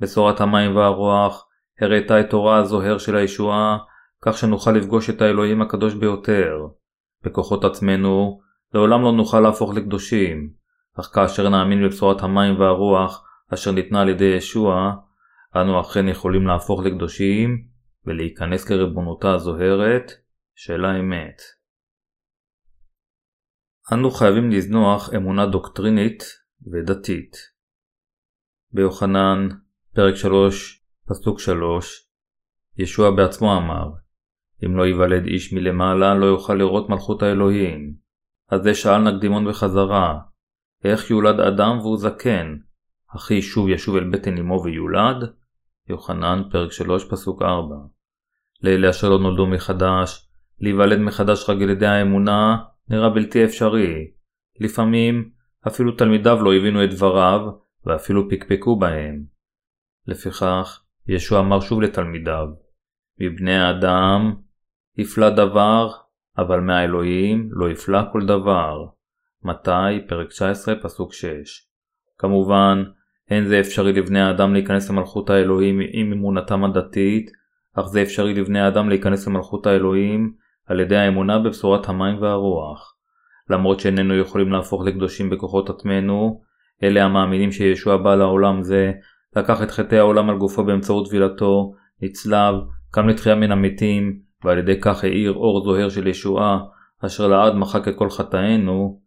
בשורת 0.00 0.40
המים 0.40 0.76
והרוח 0.76 1.46
הראתה 1.80 2.20
את 2.20 2.30
תורה 2.30 2.58
הזוהר 2.58 2.98
של 2.98 3.16
הישועה, 3.16 3.78
כך 4.22 4.38
שנוכל 4.38 4.72
לפגוש 4.72 5.10
את 5.10 5.22
האלוהים 5.22 5.62
הקדוש 5.62 5.94
ביותר. 5.94 6.66
בכוחות 7.24 7.64
עצמנו, 7.64 8.40
לעולם 8.74 9.02
לא 9.02 9.12
נוכל 9.12 9.40
להפוך 9.40 9.74
לקדושים, 9.74 10.52
אך 11.00 11.10
כאשר 11.14 11.48
נאמין 11.48 11.84
בבשורת 11.84 12.22
המים 12.22 12.60
והרוח, 12.60 13.24
אשר 13.54 13.70
ניתנה 13.72 14.00
על 14.00 14.08
ידי 14.08 14.24
ישוע, 14.24 14.92
אנו 15.56 15.80
אכן 15.80 16.08
יכולים 16.08 16.46
להפוך 16.46 16.80
לקדושים 16.80 17.64
ולהיכנס 18.06 18.70
לריבונותה 18.70 19.34
הזוהרת 19.34 20.12
של 20.54 20.84
האמת. 20.84 21.42
אנו 23.92 24.10
חייבים 24.10 24.50
לזנוח 24.50 25.14
אמונה 25.16 25.46
דוקטרינית 25.46 26.22
ודתית. 26.72 27.36
ביוחנן, 28.72 29.48
פרק 29.94 30.14
3, 30.14 30.84
פסוק 31.08 31.40
3, 31.40 32.08
ישוע 32.78 33.10
בעצמו 33.16 33.56
אמר, 33.56 33.90
אם 34.64 34.76
לא 34.76 34.86
ייוולד 34.86 35.26
איש 35.26 35.52
מלמעלה 35.52 36.14
לא 36.14 36.26
יוכל 36.26 36.54
לראות 36.54 36.88
מלכות 36.88 37.22
האלוהים. 37.22 37.94
אז 38.50 38.62
זה 38.62 38.74
שאל 38.74 38.98
נקדימון 38.98 39.48
בחזרה, 39.48 40.18
איך 40.84 41.10
יולד 41.10 41.40
אדם 41.40 41.78
והוא 41.78 41.96
זקן? 41.96 42.56
אחי 43.16 43.42
שוב 43.42 43.68
ישוב 43.68 43.96
אל 43.96 44.10
בטן 44.10 44.38
אמו 44.38 44.62
ויולד? 44.64 45.32
יוחנן, 45.88 46.42
פרק 46.50 46.72
3, 46.72 47.04
פסוק 47.04 47.42
4. 47.42 47.76
לאלה 48.62 48.90
אשר 48.90 49.08
לא 49.08 49.18
נולדו 49.18 49.46
מחדש, 49.46 50.28
להיוולד 50.60 50.98
מחדש 50.98 51.50
רק 51.50 51.56
על 51.62 51.70
ידי 51.70 51.86
האמונה, 51.86 52.56
נראה 52.88 53.10
בלתי 53.10 53.44
אפשרי. 53.44 54.10
לפעמים, 54.60 55.30
אפילו 55.66 55.92
תלמידיו 55.92 56.42
לא 56.42 56.54
הבינו 56.54 56.84
את 56.84 56.90
דבריו, 56.90 57.40
ואפילו 57.86 58.30
פקפקו 58.30 58.78
בהם. 58.78 59.24
לפיכך, 60.06 60.82
ישוע 61.08 61.40
אמר 61.40 61.60
שוב 61.60 61.82
לתלמידיו, 61.82 62.46
מבני 63.20 63.56
האדם 63.56 64.34
יפלא 64.98 65.30
דבר, 65.30 65.90
אבל 66.38 66.60
מהאלוהים 66.60 67.48
לא 67.50 67.70
יפלא 67.70 68.00
כל 68.12 68.26
דבר. 68.26 68.84
מתי, 69.44 70.06
פרק 70.08 70.28
19, 70.28 70.74
פסוק 70.82 71.12
6. 71.12 71.26
כמובן, 72.18 72.84
אין 73.30 73.46
זה 73.46 73.60
אפשרי 73.60 73.92
לבני 73.92 74.20
האדם 74.20 74.52
להיכנס 74.52 74.90
למלכות 74.90 75.30
האלוהים 75.30 75.80
עם 75.92 76.12
אמונתם 76.12 76.64
הדתית, 76.64 77.30
אך 77.74 77.86
זה 77.86 78.02
אפשרי 78.02 78.34
לבני 78.34 78.60
האדם 78.60 78.88
להיכנס 78.88 79.26
למלכות 79.26 79.66
האלוהים 79.66 80.32
על 80.66 80.80
ידי 80.80 80.96
האמונה 80.96 81.38
בבשורת 81.38 81.88
המים 81.88 82.22
והרוח. 82.22 82.94
למרות 83.50 83.80
שאיננו 83.80 84.18
יכולים 84.18 84.52
להפוך 84.52 84.82
לקדושים 84.84 85.30
בכוחות 85.30 85.70
עצמנו, 85.70 86.40
אלה 86.82 87.04
המאמינים 87.04 87.52
שישוע 87.52 87.96
בא 87.96 88.14
לעולם 88.14 88.62
זה, 88.62 88.92
לקח 89.36 89.62
את 89.62 89.70
חטאי 89.70 89.98
העולם 89.98 90.30
על 90.30 90.38
גופו 90.38 90.64
באמצעות 90.64 91.08
טבילתו, 91.08 91.72
נצלב, 92.02 92.54
קם 92.90 93.08
לתחייה 93.08 93.34
מן 93.34 93.52
המתים, 93.52 94.27
ועל 94.44 94.58
ידי 94.58 94.80
כך 94.80 95.04
האיר 95.04 95.32
אור 95.32 95.64
זוהר 95.64 95.88
של 95.88 96.06
ישועה, 96.06 96.58
אשר 97.06 97.26
לעד 97.28 97.54
מחק 97.54 97.88
את 97.88 97.94
כל 97.96 98.10
חטאינו, 98.10 99.00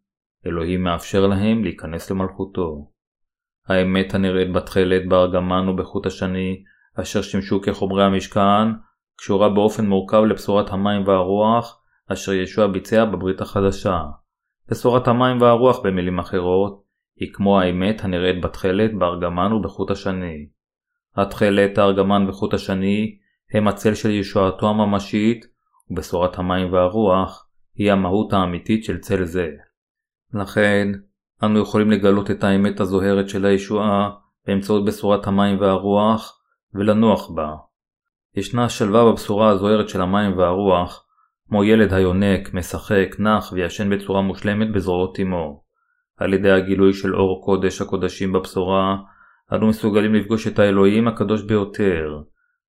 אלוהים 0.45 0.83
מאפשר 0.83 1.27
להם 1.27 1.63
להיכנס 1.63 2.11
למלכותו. 2.11 2.91
האמת 3.67 4.13
הנראית 4.13 4.53
בתכלת, 4.53 5.07
בארגמן 5.09 5.69
ובחוט 5.69 6.05
השני, 6.05 6.63
אשר 6.95 7.21
שימשו 7.21 7.61
כחומרי 7.61 8.03
המשכן, 8.03 8.67
קשורה 9.17 9.49
באופן 9.49 9.85
מורכב 9.85 10.23
לבשורת 10.23 10.69
המים 10.69 11.07
והרוח, 11.07 11.81
אשר 12.11 12.33
ישוע 12.33 12.67
ביצע 12.67 13.05
בברית 13.05 13.41
החדשה. 13.41 13.99
בשורת 14.71 15.07
המים 15.07 15.41
והרוח 15.41 15.79
במילים 15.83 16.19
אחרות, 16.19 16.83
היא 17.19 17.29
כמו 17.33 17.59
האמת 17.59 18.03
הנראית 18.03 18.41
בתכלת, 18.41 18.97
בארגמן 18.97 19.53
ובחוט 19.53 19.91
השני. 19.91 20.47
התכלת, 21.15 21.77
הארגמן 21.77 22.29
וחוט 22.29 22.53
השני 22.53 23.17
הם 23.53 23.67
הצל 23.67 23.93
של 23.93 24.09
ישועתו 24.09 24.69
הממשית, 24.69 25.45
ובשורת 25.89 26.39
המים 26.39 26.73
והרוח 26.73 27.47
היא 27.75 27.91
המהות 27.91 28.33
האמיתית 28.33 28.83
של 28.83 28.97
צל 28.97 29.23
זה. 29.23 29.49
לכן, 30.33 30.87
אנו 31.43 31.59
יכולים 31.59 31.91
לגלות 31.91 32.31
את 32.31 32.43
האמת 32.43 32.79
הזוהרת 32.79 33.29
של 33.29 33.45
הישועה 33.45 34.09
באמצעות 34.47 34.85
בשורת 34.85 35.27
המים 35.27 35.59
והרוח 35.59 36.41
ולנוח 36.73 37.29
בה. 37.29 37.55
ישנה 38.35 38.69
שלווה 38.69 39.11
בבשורה 39.11 39.49
הזוהרת 39.49 39.89
של 39.89 40.01
המים 40.01 40.37
והרוח, 40.37 41.05
כמו 41.47 41.63
ילד 41.63 41.93
היונק, 41.93 42.53
משחק, 42.53 43.15
נח 43.19 43.51
וישן 43.53 43.89
בצורה 43.89 44.21
מושלמת 44.21 44.71
בזרועות 44.73 45.19
אמו. 45.19 45.63
על 46.17 46.33
ידי 46.33 46.51
הגילוי 46.51 46.93
של 46.93 47.15
אור 47.15 47.45
קודש 47.45 47.81
הקודשים 47.81 48.33
בבשורה, 48.33 48.97
אנו 49.53 49.67
מסוגלים 49.67 50.15
לפגוש 50.15 50.47
את 50.47 50.59
האלוהים 50.59 51.07
הקדוש 51.07 51.43
ביותר. 51.43 52.21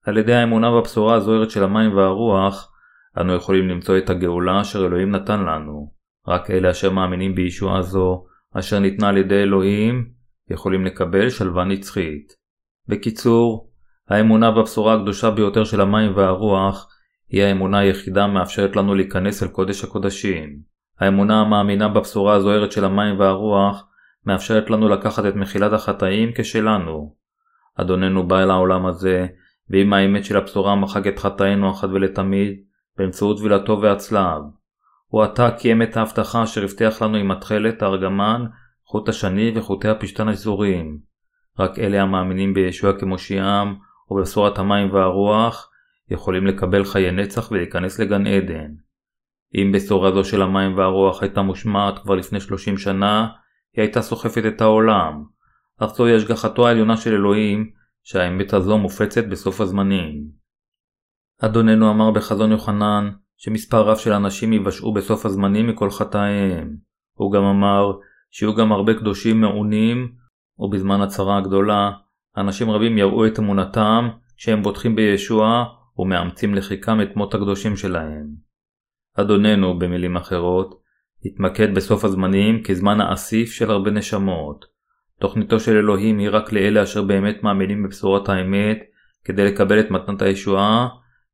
על 0.06 0.18
ידי 0.18 0.34
האמונה 0.34 0.70
בבשורה 0.70 1.14
הזוהרת 1.14 1.50
של 1.50 1.64
המים 1.64 1.96
והרוח, 1.96 2.72
אנו 3.20 3.34
יכולים 3.34 3.68
למצוא 3.68 3.98
את 3.98 4.10
הגאולה 4.10 4.60
אשר 4.60 4.86
אלוהים 4.86 5.10
נתן 5.10 5.40
לנו. 5.40 5.92
רק 6.28 6.50
אלה 6.50 6.70
אשר 6.70 6.90
מאמינים 6.90 7.34
בישועה 7.34 7.82
זו, 7.82 8.24
אשר 8.54 8.78
ניתנה 8.78 9.08
על 9.08 9.16
ידי 9.16 9.42
אלוהים, 9.42 10.08
יכולים 10.50 10.84
לקבל 10.84 11.30
שלווה 11.30 11.64
נצחית. 11.64 12.32
בקיצור, 12.88 13.70
האמונה 14.08 14.50
בבשורה 14.50 14.94
הקדושה 14.94 15.30
ביותר 15.30 15.64
של 15.64 15.80
המים 15.80 16.16
והרוח, 16.16 16.88
היא 17.28 17.42
האמונה 17.42 17.78
היחידה 17.78 18.24
המאפשרת 18.24 18.76
לנו 18.76 18.94
להיכנס 18.94 19.42
אל 19.42 19.48
קודש 19.48 19.84
הקודשים. 19.84 20.58
האמונה 21.00 21.40
המאמינה 21.40 21.88
בבשורה 21.88 22.34
הזוהרת 22.34 22.72
של 22.72 22.84
המים 22.84 23.20
והרוח, 23.20 23.86
מאפשרת 24.26 24.70
לנו 24.70 24.88
לקחת 24.88 25.26
את 25.26 25.34
מחילת 25.34 25.72
החטאים 25.72 26.30
כשלנו. 26.34 27.14
אדוננו 27.76 28.28
בא 28.28 28.42
אל 28.42 28.50
העולם 28.50 28.86
הזה, 28.86 29.26
ועם 29.72 29.92
האמת 29.92 30.24
של 30.24 30.36
הבשורה 30.36 30.76
מחק 30.76 31.06
את 31.06 31.18
חטאינו 31.18 31.70
אחת 31.70 31.88
ולתמיד, 31.92 32.56
באמצעות 32.98 33.38
טבילתו 33.38 33.80
והצלב. 33.80 34.42
הוא 35.06 35.22
עתה 35.22 35.50
קיים 35.50 35.82
את 35.82 35.96
ההבטחה 35.96 36.42
אשר 36.42 36.64
הבטיח 36.64 37.02
לנו 37.02 37.16
עם 37.16 37.30
התכלת, 37.30 37.82
הארגמן, 37.82 38.44
חוט 38.86 39.08
השני 39.08 39.52
וחוטי 39.54 39.88
הפשתן 39.88 40.28
השזורים. 40.28 40.98
רק 41.58 41.78
אלה 41.78 42.02
המאמינים 42.02 42.54
בישוע 42.54 42.98
כמושיעם, 42.98 43.76
ובבשורת 44.10 44.58
המים 44.58 44.92
והרוח, 44.92 45.70
יכולים 46.10 46.46
לקבל 46.46 46.84
חיי 46.84 47.12
נצח 47.12 47.50
ולהיכנס 47.50 47.98
לגן 47.98 48.26
עדן. 48.26 48.70
אם 49.54 49.72
בשורה 49.72 50.12
זו 50.12 50.24
של 50.24 50.42
המים 50.42 50.76
והרוח 50.76 51.22
הייתה 51.22 51.42
מושמעת 51.42 51.98
כבר 51.98 52.14
לפני 52.14 52.40
30 52.40 52.78
שנה, 52.78 53.28
היא 53.76 53.82
הייתה 53.82 54.02
סוחפת 54.02 54.42
את 54.46 54.60
העולם. 54.60 55.24
אך 55.80 55.94
זוהי 55.94 56.16
השגחתו 56.16 56.68
העליונה 56.68 56.96
של 56.96 57.14
אלוהים, 57.14 57.70
שהאמת 58.02 58.52
הזו 58.52 58.78
מופצת 58.78 59.24
בסוף 59.24 59.60
הזמנים. 59.60 60.42
אדוננו 61.42 61.90
אמר 61.90 62.10
בחזון 62.10 62.50
יוחנן, 62.50 63.10
שמספר 63.36 63.82
רב 63.82 63.96
של 63.96 64.12
אנשים 64.12 64.52
ייוושעו 64.52 64.94
בסוף 64.94 65.26
הזמנים 65.26 65.66
מכל 65.66 65.90
חטאיהם. 65.90 66.76
הוא 67.16 67.32
גם 67.32 67.42
אמר 67.42 67.92
שיהיו 68.30 68.54
גם 68.54 68.72
הרבה 68.72 68.94
קדושים 68.94 69.40
מעונים, 69.40 70.12
ובזמן 70.58 71.00
הצרה 71.00 71.38
הגדולה, 71.38 71.90
אנשים 72.36 72.70
רבים 72.70 72.98
יראו 72.98 73.26
את 73.26 73.38
אמונתם 73.38 74.08
שהם 74.36 74.62
בוטחים 74.62 74.96
בישוע 74.96 75.64
ומאמצים 75.98 76.54
לחיקם 76.54 77.00
את 77.02 77.16
מות 77.16 77.34
הקדושים 77.34 77.76
שלהם. 77.76 78.26
אדוננו, 79.14 79.78
במילים 79.78 80.16
אחרות, 80.16 80.82
התמקד 81.24 81.74
בסוף 81.74 82.04
הזמנים 82.04 82.62
כזמן 82.62 83.00
האסיף 83.00 83.52
של 83.52 83.70
הרבה 83.70 83.90
נשמות. 83.90 84.71
תוכניתו 85.22 85.60
של 85.60 85.76
אלוהים 85.76 86.18
היא 86.18 86.28
רק 86.30 86.52
לאלה 86.52 86.82
אשר 86.82 87.02
באמת 87.02 87.42
מאמינים 87.42 87.82
בבשורת 87.82 88.28
האמת 88.28 88.78
כדי 89.24 89.44
לקבל 89.44 89.80
את 89.80 89.90
מתנת 89.90 90.22
הישועה 90.22 90.88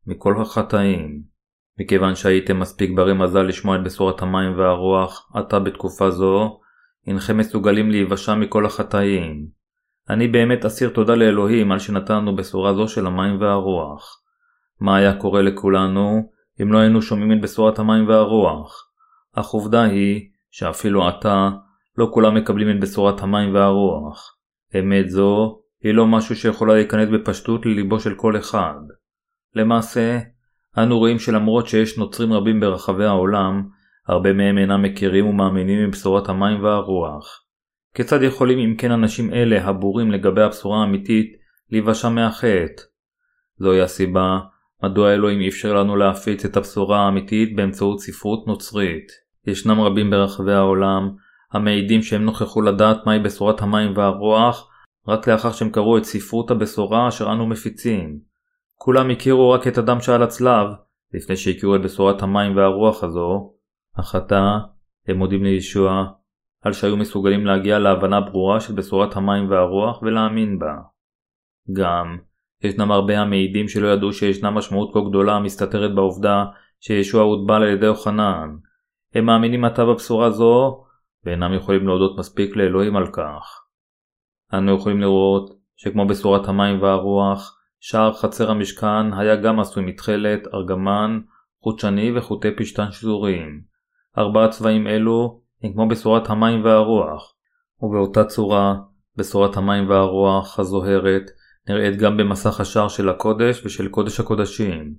מכל 0.07 0.43
החטאים. 0.43 1.23
מכיוון 1.81 2.15
שהייתם 2.15 2.61
מספיק 2.61 2.91
ברי 2.97 3.15
מזל 3.15 3.43
לשמוע 3.43 3.77
את 3.77 3.85
בשורת 3.85 4.23
המים 4.23 4.59
והרוח 4.59 5.31
עתה 5.35 5.59
בתקופה 5.59 6.11
זו, 6.11 6.61
אינכם 7.07 7.37
מסוגלים 7.37 7.91
להיוושע 7.91 8.35
מכל 8.35 8.67
החטאים. 8.67 9.47
אני 10.11 10.29
באמת 10.29 10.65
אסיר 10.65 10.89
תודה 10.89 11.15
לאלוהים 11.15 11.73
על 11.73 11.79
שנתנו 11.79 12.37
בשורה 12.37 12.75
זו 12.75 12.89
של 12.89 13.07
המים 13.07 13.41
והרוח. 13.41 14.21
מה 14.81 14.97
היה 14.97 15.15
קורה 15.15 15.43
לכולנו 15.43 16.31
אם 16.63 16.73
לא 16.73 16.79
היינו 16.79 17.03
שומעים 17.03 17.33
את 17.33 17.41
בשורת 17.41 17.79
המים 17.79 18.09
והרוח? 18.09 18.91
אך 19.37 19.47
עובדה 19.47 19.83
היא 19.83 20.29
שאפילו 20.51 21.09
עתה 21.09 21.51
לא 21.99 22.09
כולם 22.13 22.35
מקבלים 22.35 22.71
את 22.71 22.81
בשורת 22.81 23.21
המים 23.21 23.55
והרוח. 23.55 24.37
אמת 24.79 25.11
זו 25.11 25.61
היא 25.83 25.95
לא 25.95 26.07
משהו 26.07 26.37
שיכולה 26.37 26.75
להיכנס 26.75 27.09
בפשטות 27.09 27.67
לליבו 27.67 28.01
של 28.01 28.15
כל 28.15 28.37
אחד. 28.37 28.81
למעשה, 29.55 30.19
אנו 30.79 30.99
רואים 30.99 31.19
שלמרות 31.19 31.67
שיש 31.67 31.99
נוצרים 31.99 32.33
רבים 32.33 32.61
ברחבי 32.61 33.05
העולם, 33.05 33.69
הרבה 34.09 34.33
מהם 34.33 34.59
אינם 34.59 34.83
מכירים 34.83 35.27
ומאמינים 35.27 35.89
בבשורת 35.89 36.29
המים 36.29 36.65
והרוח. 36.65 37.45
כיצד 37.95 38.23
יכולים 38.23 38.59
אם 38.59 38.77
כן 38.77 38.91
אנשים 38.91 39.35
אלה, 39.35 39.65
הבורים 39.65 40.11
לגבי 40.11 40.43
הבשורה 40.43 40.81
האמיתית, 40.81 41.33
להיוושע 41.71 42.09
מהחטא? 42.09 42.83
זוהי 43.57 43.81
הסיבה 43.81 44.39
מדוע 44.83 45.15
אלוהים 45.15 45.41
אפשר 45.49 45.75
לנו 45.75 45.97
להפיץ 45.97 46.45
את 46.45 46.57
הבשורה 46.57 47.01
האמיתית 47.01 47.57
באמצעות 47.57 48.01
ספרות 48.01 48.47
נוצרית. 48.47 49.07
ישנם 49.47 49.81
רבים 49.81 50.11
ברחבי 50.11 50.53
העולם 50.53 51.11
המעידים 51.53 52.03
שהם 52.03 52.25
נוכחו 52.25 52.63
לדעת 52.63 53.07
מהי 53.07 53.19
בשורת 53.19 53.63
המים 53.63 53.97
והרוח 53.97 54.71
רק 55.09 55.29
לאחר 55.29 55.53
שהם 55.53 55.71
קראו 55.71 55.99
את 55.99 56.05
ספרות 56.05 56.51
הבשורה 56.51 57.09
אשר 57.09 57.33
אנו 57.33 57.47
מפיצים. 57.47 58.19
כולם 58.75 59.11
הכירו 59.11 59.51
רק 59.51 59.67
את 59.67 59.79
הדם 59.79 60.01
שעל 60.01 60.23
הצלב, 60.23 60.67
לפני 61.15 61.37
שהכירו 61.37 61.77
את 61.77 61.83
בשורת 61.83 62.23
המים 62.23 62.57
והרוח 62.57 63.05
הזו, 63.05 63.53
אך 64.01 64.15
עתה 64.15 64.59
הם 65.09 65.17
מודים 65.17 65.45
לישוע 65.45 66.05
על 66.63 66.73
שהיו 66.73 66.97
מסוגלים 66.97 67.47
להגיע 67.47 67.79
להבנה 67.79 68.21
ברורה 68.21 68.61
של 68.61 68.75
בשורת 68.75 69.17
המים 69.17 69.51
והרוח 69.51 70.03
ולהאמין 70.03 70.59
בה. 70.59 70.75
גם, 71.73 72.19
ישנם 72.63 72.91
הרבה 72.91 73.19
המעידים 73.19 73.69
שלא 73.69 73.89
ידעו 73.89 74.13
שישנה 74.13 74.51
משמעות 74.51 74.91
כה 74.95 75.01
גדולה 75.09 75.33
המסתתרת 75.33 75.95
בעובדה 75.95 76.45
שישוע 76.81 77.23
הוטבל 77.23 77.63
על 77.63 77.69
ידי 77.69 77.87
יוחנן. 77.87 78.49
הם 79.15 79.25
מאמינים 79.25 79.65
עתה 79.65 79.85
בבשורה 79.85 80.31
זו, 80.31 80.85
ואינם 81.25 81.55
יכולים 81.55 81.87
להודות 81.87 82.19
מספיק 82.19 82.57
לאלוהים 82.57 82.97
על 82.97 83.07
כך. 83.07 83.65
אנו 84.55 84.77
יכולים 84.77 85.01
לראות 85.01 85.51
שכמו 85.77 86.07
בשורת 86.07 86.49
המים 86.49 86.83
והרוח, 86.83 87.59
שער 87.81 88.13
חצר 88.13 88.51
המשכן 88.51 89.13
היה 89.13 89.37
גם 89.37 89.61
עשוי 89.61 89.85
מתכלת, 89.85 90.47
ארגמן, 90.55 91.21
חוט 91.63 91.79
שני 91.79 92.19
וחוטי 92.19 92.49
פשתן 92.57 92.91
שזורים. 92.91 93.63
ארבעה 94.19 94.49
צבעים 94.49 94.87
אלו 94.87 95.41
הם 95.63 95.73
כמו 95.73 95.89
בשורת 95.89 96.31
המים 96.31 96.65
והרוח, 96.65 97.35
ובאותה 97.81 98.25
צורה, 98.25 98.75
בשורת 99.17 99.57
המים 99.57 99.89
והרוח 99.89 100.59
הזוהרת 100.59 101.23
נראית 101.69 101.97
גם 101.97 102.17
במסך 102.17 102.61
השער 102.61 102.89
של 102.89 103.09
הקודש 103.09 103.67
ושל 103.67 103.89
קודש 103.89 104.21
הקודשים. 104.21 104.95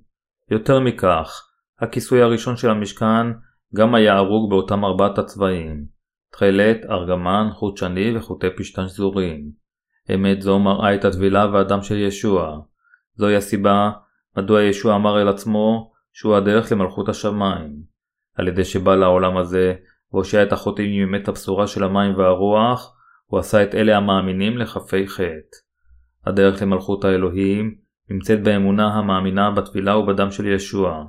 יותר 0.50 0.80
מכך, 0.80 1.46
הכיסוי 1.80 2.22
הראשון 2.22 2.56
של 2.56 2.70
המשכן 2.70 3.26
גם 3.74 3.94
היה 3.94 4.16
הרוג 4.16 4.50
באותם 4.50 4.84
ארבעת 4.84 5.18
הצבעים 5.18 5.99
תכלת, 6.32 6.84
ארגמן, 6.90 7.48
חוט 7.52 7.76
שני 7.76 8.16
וחוטי 8.16 8.46
פשתן 8.56 8.88
שזורים. 8.88 9.50
אמת 10.14 10.42
זו 10.42 10.58
מראה 10.58 10.94
את 10.94 11.04
הטבילה 11.04 11.46
והדם 11.52 11.82
של 11.82 11.98
ישוע. 11.98 12.60
זוהי 13.14 13.36
הסיבה 13.36 13.90
מדוע 14.36 14.62
ישוע 14.62 14.96
אמר 14.96 15.22
אל 15.22 15.28
עצמו 15.28 15.92
שהוא 16.12 16.36
הדרך 16.36 16.72
למלכות 16.72 17.08
השמיים. 17.08 17.76
על 18.34 18.48
ידי 18.48 18.64
שבא 18.64 18.96
לעולם 18.96 19.36
הזה 19.36 19.74
והושע 20.12 20.42
את 20.42 20.52
החוטאים 20.52 21.10
מאמת 21.10 21.28
הבשורה 21.28 21.66
של 21.66 21.84
המים 21.84 22.16
והרוח, 22.16 22.96
הוא 23.26 23.40
עשה 23.40 23.62
את 23.62 23.74
אלה 23.74 23.96
המאמינים 23.96 24.58
לכפי 24.58 25.08
חטא. 25.08 25.56
הדרך 26.26 26.62
למלכות 26.62 27.04
האלוהים 27.04 27.74
נמצאת 28.10 28.42
באמונה 28.42 28.94
המאמינה 28.94 29.50
בטבילה 29.50 29.96
ובדם 29.96 30.30
של 30.30 30.46
ישוע. 30.46 31.04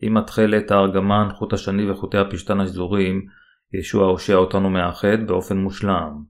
עם 0.00 0.16
התכלת, 0.16 0.70
הארגמן, 0.70 1.28
חוט 1.34 1.52
השני 1.52 1.90
וחוטי 1.90 2.18
הפשתן 2.18 2.60
השזורים, 2.60 3.26
ישוע 3.72 4.06
הושע 4.06 4.34
אותנו 4.34 4.70
מהחטא 4.70 5.24
באופן 5.26 5.56
מושלם. 5.56 6.24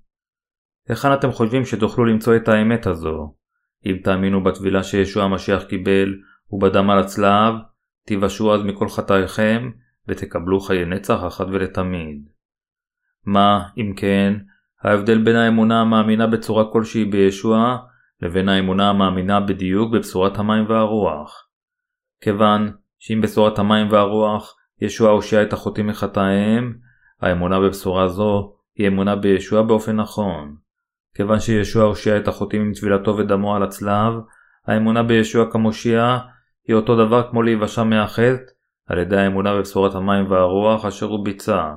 היכן 0.89 1.15
אתם 1.15 1.33
חושבים 1.33 1.65
שתוכלו 1.65 2.05
למצוא 2.05 2.37
את 2.37 2.49
האמת 2.49 2.87
הזו? 2.87 3.35
אם 3.87 3.97
תאמינו 4.05 4.45
בטבילה 4.45 4.83
שישוע 4.83 5.25
המשיח 5.25 5.63
קיבל 5.63 6.15
ובדם 6.51 6.91
על 6.91 6.99
הצלב, 6.99 7.55
תיוושעו 8.07 8.55
אז 8.55 8.63
מכל 8.63 8.89
חטאיכם 8.89 9.71
ותקבלו 10.09 10.61
חיי 10.61 10.85
נצח 10.85 11.19
אחת 11.27 11.47
ולתמיד. 11.47 12.29
מה, 13.27 13.69
אם 13.77 13.93
כן, 13.97 14.35
ההבדל 14.83 15.25
בין 15.25 15.37
האמונה 15.37 15.81
המאמינה 15.81 16.27
בצורה 16.27 16.73
כלשהי 16.73 17.05
בישוע 17.05 17.77
לבין 18.23 18.49
האמונה 18.49 18.91
המאמינה 18.91 19.41
בדיוק 19.41 19.93
בבשורת 19.93 20.39
המים 20.39 20.65
והרוח. 20.69 21.49
כיוון 22.21 22.73
שאם 22.99 23.21
בשורת 23.21 23.59
המים 23.59 23.93
והרוח 23.93 24.57
ישוע 24.81 25.11
הושיע 25.11 25.43
את 25.43 25.53
החוטאים 25.53 25.87
מחטאיהם, 25.87 26.79
האמונה 27.21 27.61
בבשורה 27.61 28.09
זו 28.09 28.53
היא 28.77 28.89
אמונה 28.89 29.17
בישוע 29.17 29.63
באופן 29.63 29.97
נכון. 29.97 30.57
כיוון 31.15 31.41
שישוע 31.41 31.85
הושיע 31.85 32.17
את 32.17 32.29
החוטאים 32.29 32.63
עם 32.63 32.73
טבילתו 32.73 33.17
ודמו 33.17 33.57
על 33.57 33.63
הצלב, 33.63 34.13
האמונה 34.67 35.03
בישוע 35.03 35.53
כמושיע 35.53 36.19
היא 36.69 36.77
אותו 36.77 36.97
דבר 37.07 37.31
כמו 37.31 37.43
להיוושע 37.43 37.83
מהחטא 37.83 38.43
על 38.87 38.99
ידי 38.99 39.17
האמונה 39.17 39.55
בבשורת 39.55 39.95
המים 39.95 40.31
והרוח 40.31 40.85
אשר 40.85 41.07
הוא 41.07 41.25
ביצע. 41.25 41.75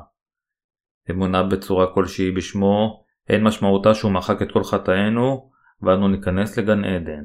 אמונה 1.12 1.44
בצורה 1.44 1.94
כלשהי 1.94 2.32
בשמו, 2.32 3.04
אין 3.30 3.44
משמעותה 3.44 3.94
שהוא 3.94 4.12
מחק 4.12 4.42
את 4.42 4.52
כל 4.52 4.64
חטאינו, 4.64 5.52
ואנו 5.82 6.08
ניכנס 6.08 6.58
לגן 6.58 6.86
עדן. 6.86 7.24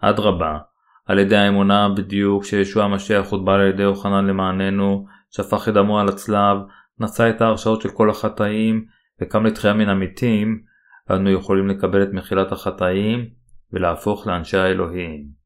אדרבה, 0.00 0.58
על 1.06 1.18
ידי 1.18 1.36
האמונה 1.36 1.88
בדיוק 1.96 2.44
שישוע 2.44 2.84
המשיח 2.84 3.30
הוטבל 3.30 3.60
על 3.60 3.68
ידי 3.68 3.82
יוחנן 3.82 4.26
למעננו, 4.26 5.06
שפך 5.30 5.68
את 5.68 5.74
דמו 5.74 6.00
על 6.00 6.08
הצלב, 6.08 6.56
נשא 6.98 7.30
את 7.30 7.40
ההרשאות 7.40 7.82
של 7.82 7.88
כל 7.88 8.10
החטאים, 8.10 8.84
וקם 9.20 9.46
לתחייה 9.46 9.74
מן 9.74 9.88
המתים, 9.88 10.62
ואנו 11.08 11.30
יכולים 11.30 11.68
לקבל 11.68 12.02
את 12.02 12.08
מחילת 12.12 12.52
החטאים, 12.52 13.28
ולהפוך 13.72 14.26
לאנשי 14.26 14.56
האלוהים. 14.56 15.44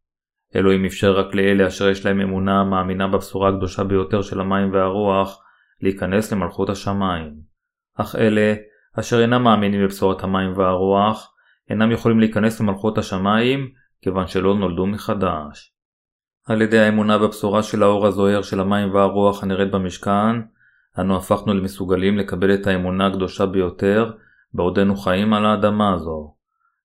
אלוהים 0.57 0.85
אפשר 0.85 1.13
רק 1.13 1.35
לאלה 1.35 1.67
אשר 1.67 1.89
יש 1.89 2.07
להם 2.07 2.21
אמונה 2.21 2.65
מאמינה 2.65 3.09
בבשורה 3.09 3.49
הקדושה 3.49 3.85
ביותר 3.85 4.23
של 4.23 4.41
המים 4.41 4.73
והרוח, 4.73 5.43
להיכנס 5.81 6.33
למלכות 6.33 6.71
השמיים. 6.71 7.35
אך 7.97 8.17
אלה, 8.17 8.55
אשר 8.99 9.23
אינם 9.23 9.43
מאמינים 9.43 9.85
בבשורת 9.85 10.23
המים 10.23 10.57
והרוח, 10.57 11.35
אינם 11.71 11.91
יכולים 11.91 12.21
להיכנס 12.21 12.61
למלכות 12.61 12.99
השמיים, 12.99 13.71
כיוון 14.03 14.27
שלא 14.27 14.55
נולדו 14.55 14.87
מחדש. 14.87 15.75
על 16.47 16.63
ידי 16.63 16.79
האמונה 16.79 17.19
בבשורה 17.19 17.63
של 17.63 17.83
האור 17.83 18.07
הזוהר 18.07 18.43
של 18.43 18.61
המים 18.61 18.95
והרוח 18.95 19.43
הנראית 19.43 19.71
במשכן, 19.71 20.37
אנו 20.99 21.17
הפכנו 21.17 21.55
למסוגלים 21.55 22.19
לקבל 22.19 22.55
את 22.55 22.67
האמונה 22.67 23.07
הקדושה 23.07 23.47
ביותר, 23.47 24.13
בעודנו 24.55 24.97
חיים 24.97 25.35
על 25.35 25.47
האדמה 25.47 25.95
הזו. 25.95 26.35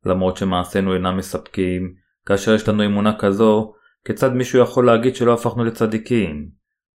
למרות 0.06 0.38
שמעשינו 0.38 0.94
אינם 0.94 1.18
מספקים, 1.18 1.94
כאשר 2.26 2.54
יש 2.54 2.70
לנו 2.70 2.86
אמונה 2.86 3.18
כזו, 3.20 3.74
כיצד 4.06 4.34
מישהו 4.34 4.60
יכול 4.60 4.86
להגיד 4.86 5.16
שלא 5.16 5.34
הפכנו 5.34 5.64
לצדיקים? 5.64 6.50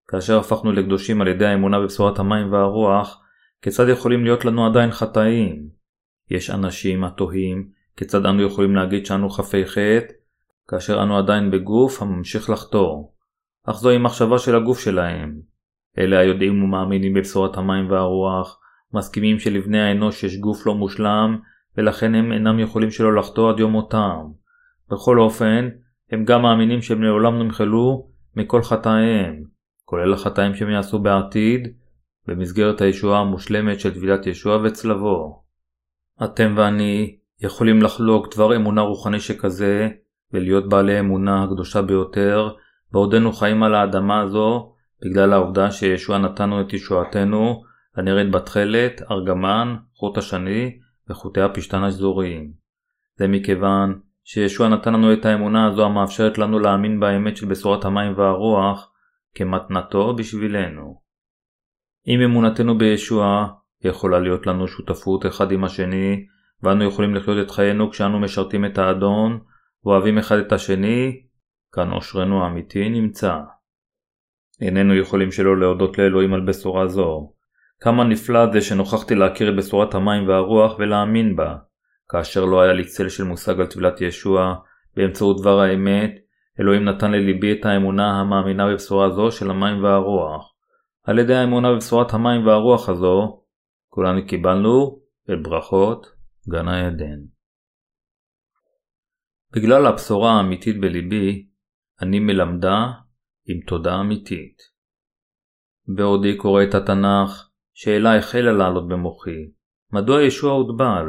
כאשר 0.07 0.39
הפכנו 0.39 0.71
לקדושים 0.71 1.21
על 1.21 1.27
ידי 1.27 1.45
האמונה 1.45 1.79
בבשורת 1.79 2.19
המים 2.19 2.51
והרוח, 2.51 3.21
כיצד 3.61 3.89
יכולים 3.89 4.23
להיות 4.23 4.45
לנו 4.45 4.65
עדיין 4.65 4.91
חטאים? 4.91 5.67
יש 6.29 6.49
אנשים 6.49 7.03
התוהים 7.03 7.77
כיצד 7.97 8.25
אנו 8.25 8.41
יכולים 8.41 8.75
להגיד 8.75 9.05
שאנו 9.05 9.29
חפי 9.29 9.65
חטא, 9.65 10.13
כאשר 10.67 11.03
אנו 11.03 11.17
עדיין 11.17 11.51
בגוף 11.51 12.01
הממשיך 12.01 12.49
לחתור? 12.49 13.13
אך 13.63 13.75
זוהי 13.75 13.97
מחשבה 13.97 14.39
של 14.39 14.55
הגוף 14.55 14.79
שלהם. 14.79 15.41
אלה 15.99 16.19
היודעים 16.19 16.63
ומאמינים 16.63 17.13
בבשורת 17.13 17.57
המים 17.57 17.91
והרוח, 17.91 18.59
מסכימים 18.93 19.39
שלבני 19.39 19.81
האנוש 19.81 20.23
יש 20.23 20.37
גוף 20.37 20.67
לא 20.67 20.75
מושלם, 20.75 21.37
ולכן 21.77 22.15
הם 22.15 22.31
אינם 22.31 22.59
יכולים 22.59 22.91
שלא 22.91 23.15
לחטוא 23.15 23.49
עד 23.49 23.59
יום 23.59 23.71
מותם. 23.71 24.25
בכל 24.91 25.19
אופן, 25.19 25.69
הם 26.11 26.25
גם 26.25 26.41
מאמינים 26.41 26.81
שהם 26.81 27.03
לעולם 27.03 27.39
נמחלו 27.39 28.07
מכל 28.35 28.61
חטאיהם, 28.61 29.43
כולל 29.85 30.13
החטאים 30.13 30.55
שהם 30.55 30.69
יעשו 30.69 30.99
בעתיד, 30.99 31.67
במסגרת 32.27 32.81
הישועה 32.81 33.19
המושלמת 33.19 33.79
של 33.79 33.93
טבילת 33.93 34.27
ישוע 34.27 34.57
וצלבו. 34.63 35.43
אתם 36.23 36.53
ואני 36.57 37.17
יכולים 37.41 37.81
לחלוק 37.81 38.35
דבר 38.35 38.55
אמונה 38.55 38.81
רוחני 38.81 39.19
שכזה, 39.19 39.89
ולהיות 40.33 40.69
בעלי 40.69 40.99
אמונה 40.99 41.43
הקדושה 41.43 41.81
ביותר, 41.81 42.49
בעודנו 42.91 43.33
חיים 43.33 43.63
על 43.63 43.75
האדמה 43.75 44.21
הזו, 44.21 44.73
בגלל 45.05 45.33
העובדה 45.33 45.71
שישוע 45.71 46.17
נתנו 46.17 46.61
את 46.61 46.73
ישועתנו, 46.73 47.63
הנראית 47.95 48.31
בתכלת, 48.31 49.01
ארגמן, 49.11 49.75
חוט 49.93 50.17
השני 50.17 50.79
וחוטי 51.09 51.41
הפשתן 51.41 51.83
השזוריים. 51.83 52.51
זה 53.15 53.27
מכיוון 53.27 53.99
שישוע 54.23 54.67
נתן 54.67 54.93
לנו 54.93 55.13
את 55.13 55.25
האמונה 55.25 55.67
הזו 55.67 55.85
המאפשרת 55.85 56.37
לנו 56.37 56.59
להאמין 56.59 56.99
באמת 56.99 57.37
של 57.37 57.45
בשורת 57.45 57.85
המים 57.85 58.17
והרוח 58.17 58.91
כמתנתו 59.35 60.15
בשבילנו. 60.15 61.01
אם 62.07 62.21
אמונתנו 62.21 62.77
בישוע 62.77 63.47
יכולה 63.83 64.19
להיות 64.19 64.47
לנו 64.47 64.67
שותפות 64.67 65.25
אחד 65.25 65.51
עם 65.51 65.63
השני, 65.63 66.25
ואנו 66.63 66.83
יכולים 66.83 67.15
לחיות 67.15 67.37
את 67.45 67.51
חיינו 67.51 67.91
כשאנו 67.91 68.19
משרתים 68.19 68.65
את 68.65 68.77
האדון, 68.77 69.39
ואוהבים 69.85 70.17
אחד 70.17 70.37
את 70.37 70.51
השני, 70.51 71.21
כאן 71.71 71.89
עושרנו 71.89 72.43
האמיתי 72.43 72.89
נמצא. 72.89 73.39
איננו 74.61 74.95
יכולים 74.95 75.31
שלא 75.31 75.59
להודות 75.59 75.97
לאלוהים 75.97 76.33
על 76.33 76.41
בשורה 76.41 76.87
זו. 76.87 77.33
כמה 77.79 78.03
נפלא 78.03 78.51
זה 78.53 78.61
שנוכחתי 78.61 79.15
להכיר 79.15 79.49
את 79.49 79.55
בשורת 79.55 79.93
המים 79.93 80.27
והרוח 80.27 80.75
ולהאמין 80.79 81.35
בה, 81.35 81.55
כאשר 82.09 82.45
לא 82.45 82.61
היה 82.61 82.73
לי 82.73 82.85
צל 82.85 83.09
של 83.09 83.23
מושג 83.23 83.59
על 83.59 83.65
טבילת 83.65 84.01
ישוע, 84.01 84.55
באמצעות 84.95 85.41
דבר 85.41 85.59
האמת, 85.59 86.11
אלוהים 86.59 86.85
נתן 86.85 87.11
לליבי 87.11 87.51
את 87.51 87.65
האמונה 87.65 88.19
המאמינה 88.19 88.67
בבשורה 88.67 89.09
זו 89.09 89.31
של 89.31 89.49
המים 89.49 89.83
והרוח. 89.83 90.53
על 91.03 91.19
ידי 91.19 91.35
האמונה 91.35 91.73
בבשורת 91.73 92.13
המים 92.13 92.47
והרוח 92.47 92.89
הזו, 92.89 93.43
כולנו 93.89 94.27
קיבלנו 94.27 94.99
את 95.31 95.43
ברכות 95.43 96.07
גן 96.49 96.67
העדן. 96.67 97.19
בגלל 99.55 99.85
הבשורה 99.85 100.31
האמיתית 100.31 100.81
בליבי, 100.81 101.47
אני 102.01 102.19
מלמדה 102.19 102.91
עם 103.47 103.59
תודה 103.67 103.99
אמיתית. 103.99 104.57
בעודי 105.87 106.37
קורא 106.37 106.63
את 106.63 106.75
התנ"ך, 106.75 107.49
שאלה 107.73 108.17
החלה 108.17 108.51
לעלות 108.51 108.87
במוחי, 108.87 109.51
מדוע 109.93 110.21
ישוע 110.21 110.51
הוטבל? 110.51 111.05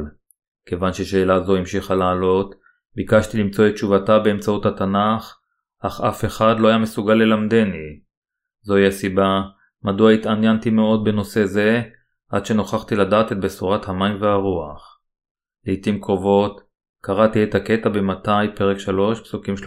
כיוון 0.66 0.92
ששאלה 0.92 1.40
זו 1.40 1.56
המשיכה 1.56 1.94
לעלות, 1.94 2.54
ביקשתי 2.94 3.38
למצוא 3.38 3.66
את 3.66 3.74
תשובתה 3.74 4.18
באמצעות 4.18 4.66
התנ"ך, 4.66 5.38
אך 5.80 6.00
אף 6.00 6.24
אחד 6.24 6.60
לא 6.60 6.68
היה 6.68 6.78
מסוגל 6.78 7.14
ללמדני. 7.14 8.00
זוהי 8.62 8.86
הסיבה 8.86 9.42
מדוע 9.82 10.10
התעניינתי 10.10 10.70
מאוד 10.70 11.04
בנושא 11.04 11.44
זה, 11.44 11.82
עד 12.28 12.46
שנוכחתי 12.46 12.96
לדעת 12.96 13.32
את 13.32 13.40
בשורת 13.40 13.88
המים 13.88 14.22
והרוח. 14.22 15.00
לעיתים 15.66 16.00
קרובות 16.00 16.60
קראתי 17.02 17.44
את 17.44 17.54
הקטע 17.54 17.88
במתי 17.88 18.54
פרק 18.56 18.78
3 18.78 19.20
פסוקים 19.20 19.54
13-17, 19.54 19.58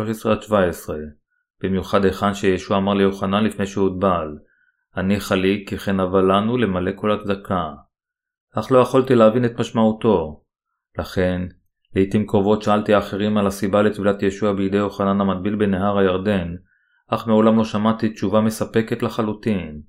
במיוחד 1.63 2.05
היכן 2.05 2.33
שישוע 2.33 2.77
אמר 2.77 2.93
ליוחנן 2.93 3.43
לפני 3.43 3.65
שהוטבל, 3.65 4.37
אני 4.97 5.19
חליק 5.19 5.69
כי 5.69 5.77
כן 5.77 5.99
אבל 5.99 6.35
לנו 6.35 6.57
למלא 6.57 6.91
כל 6.95 7.11
הצדקה. 7.11 7.73
אך 8.55 8.71
לא 8.71 8.79
יכולתי 8.79 9.15
להבין 9.15 9.45
את 9.45 9.59
משמעותו. 9.59 10.43
לכן, 10.99 11.41
לעיתים 11.95 12.27
קרובות 12.27 12.61
שאלתי 12.61 12.93
האחרים 12.93 13.37
על 13.37 13.47
הסיבה 13.47 13.81
לטבילת 13.81 14.23
ישוע 14.23 14.53
בידי 14.53 14.77
יוחנן 14.77 15.21
המטביל 15.21 15.55
בנהר 15.55 15.97
הירדן, 15.97 16.55
אך 17.07 17.27
מעולם 17.27 17.57
לא 17.57 17.65
שמעתי 17.65 18.09
תשובה 18.09 18.41
מספקת 18.41 19.03
לחלוטין. 19.03 19.81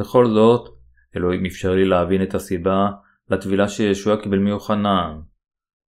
בכל 0.00 0.26
זאת, 0.26 0.68
אלוהים 1.16 1.46
אפשר 1.46 1.74
לי 1.74 1.84
להבין 1.84 2.22
את 2.22 2.34
הסיבה 2.34 2.90
לטבילה 3.30 3.68
שישוע 3.68 4.16
קיבל 4.22 4.38
מיוחנן. 4.38 5.18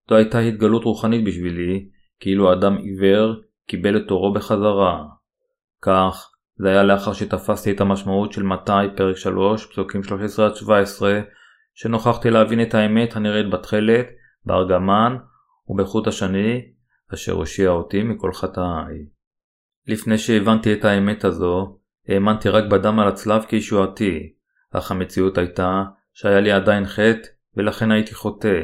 זו 0.10 0.16
הייתה 0.16 0.40
התגלות 0.40 0.84
רוחנית 0.84 1.26
בשבילי, 1.26 1.90
כאילו 2.20 2.54
אדם 2.54 2.78
עיוור 2.78 3.36
קיבל 3.68 3.98
את 3.98 4.08
תורו 4.08 4.34
בחזרה. 4.34 5.06
כך, 5.82 6.32
זה 6.56 6.70
היה 6.70 6.84
לאחר 6.84 7.14
שתפסתי 7.14 7.72
את 7.72 7.82
המשמעות 7.82 8.32
של 8.34 8.44
מתי 8.44 8.96
פרק 8.98 9.18
3, 9.18 9.66
פסוקים 9.66 10.02
13-17, 10.02 10.06
שנוכחתי 11.74 12.30
להבין 12.30 12.62
את 12.62 12.74
האמת 12.74 13.16
הנראית 13.16 13.50
בתכלת, 13.50 14.06
בארגמן 14.46 15.18
ובחוט 15.68 16.08
השני, 16.08 16.62
אשר 17.14 17.32
הושיע 17.32 17.70
אותי 17.70 18.04
מכל 18.04 18.34
חטאי. 18.34 19.06
לפני 19.88 20.18
שהבנתי 20.18 20.74
את 20.74 20.86
האמת 20.86 21.24
הזו, 21.24 21.80
האמנתי 22.08 22.50
רק 22.50 22.64
בדם 22.72 23.00
על 23.00 23.08
הצלב 23.08 23.44
כישועתי, 23.44 24.34
אך 24.72 24.92
המציאות 24.92 25.38
הייתה 25.38 25.84
שהיה 26.14 26.40
לי 26.40 26.52
עדיין 26.52 26.86
חטא 26.86 27.28
ולכן 27.58 27.92
הייתי 27.92 28.14
חוטא. 28.16 28.62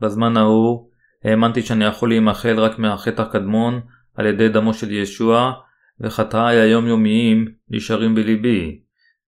בזמן 0.00 0.36
ההוא 0.36 0.90
האמנתי 1.24 1.62
שאני 1.62 1.84
יכול 1.84 2.08
להימחל 2.08 2.60
רק 2.60 2.78
מהחטא 2.78 3.22
הקדמון 3.22 3.80
על 4.14 4.26
ידי 4.26 4.48
דמו 4.48 4.74
של 4.74 4.92
ישוע 4.92 5.52
וחטאי 6.00 6.60
היומיומיים 6.60 7.48
נשארים 7.70 8.14
בליבי. 8.14 8.80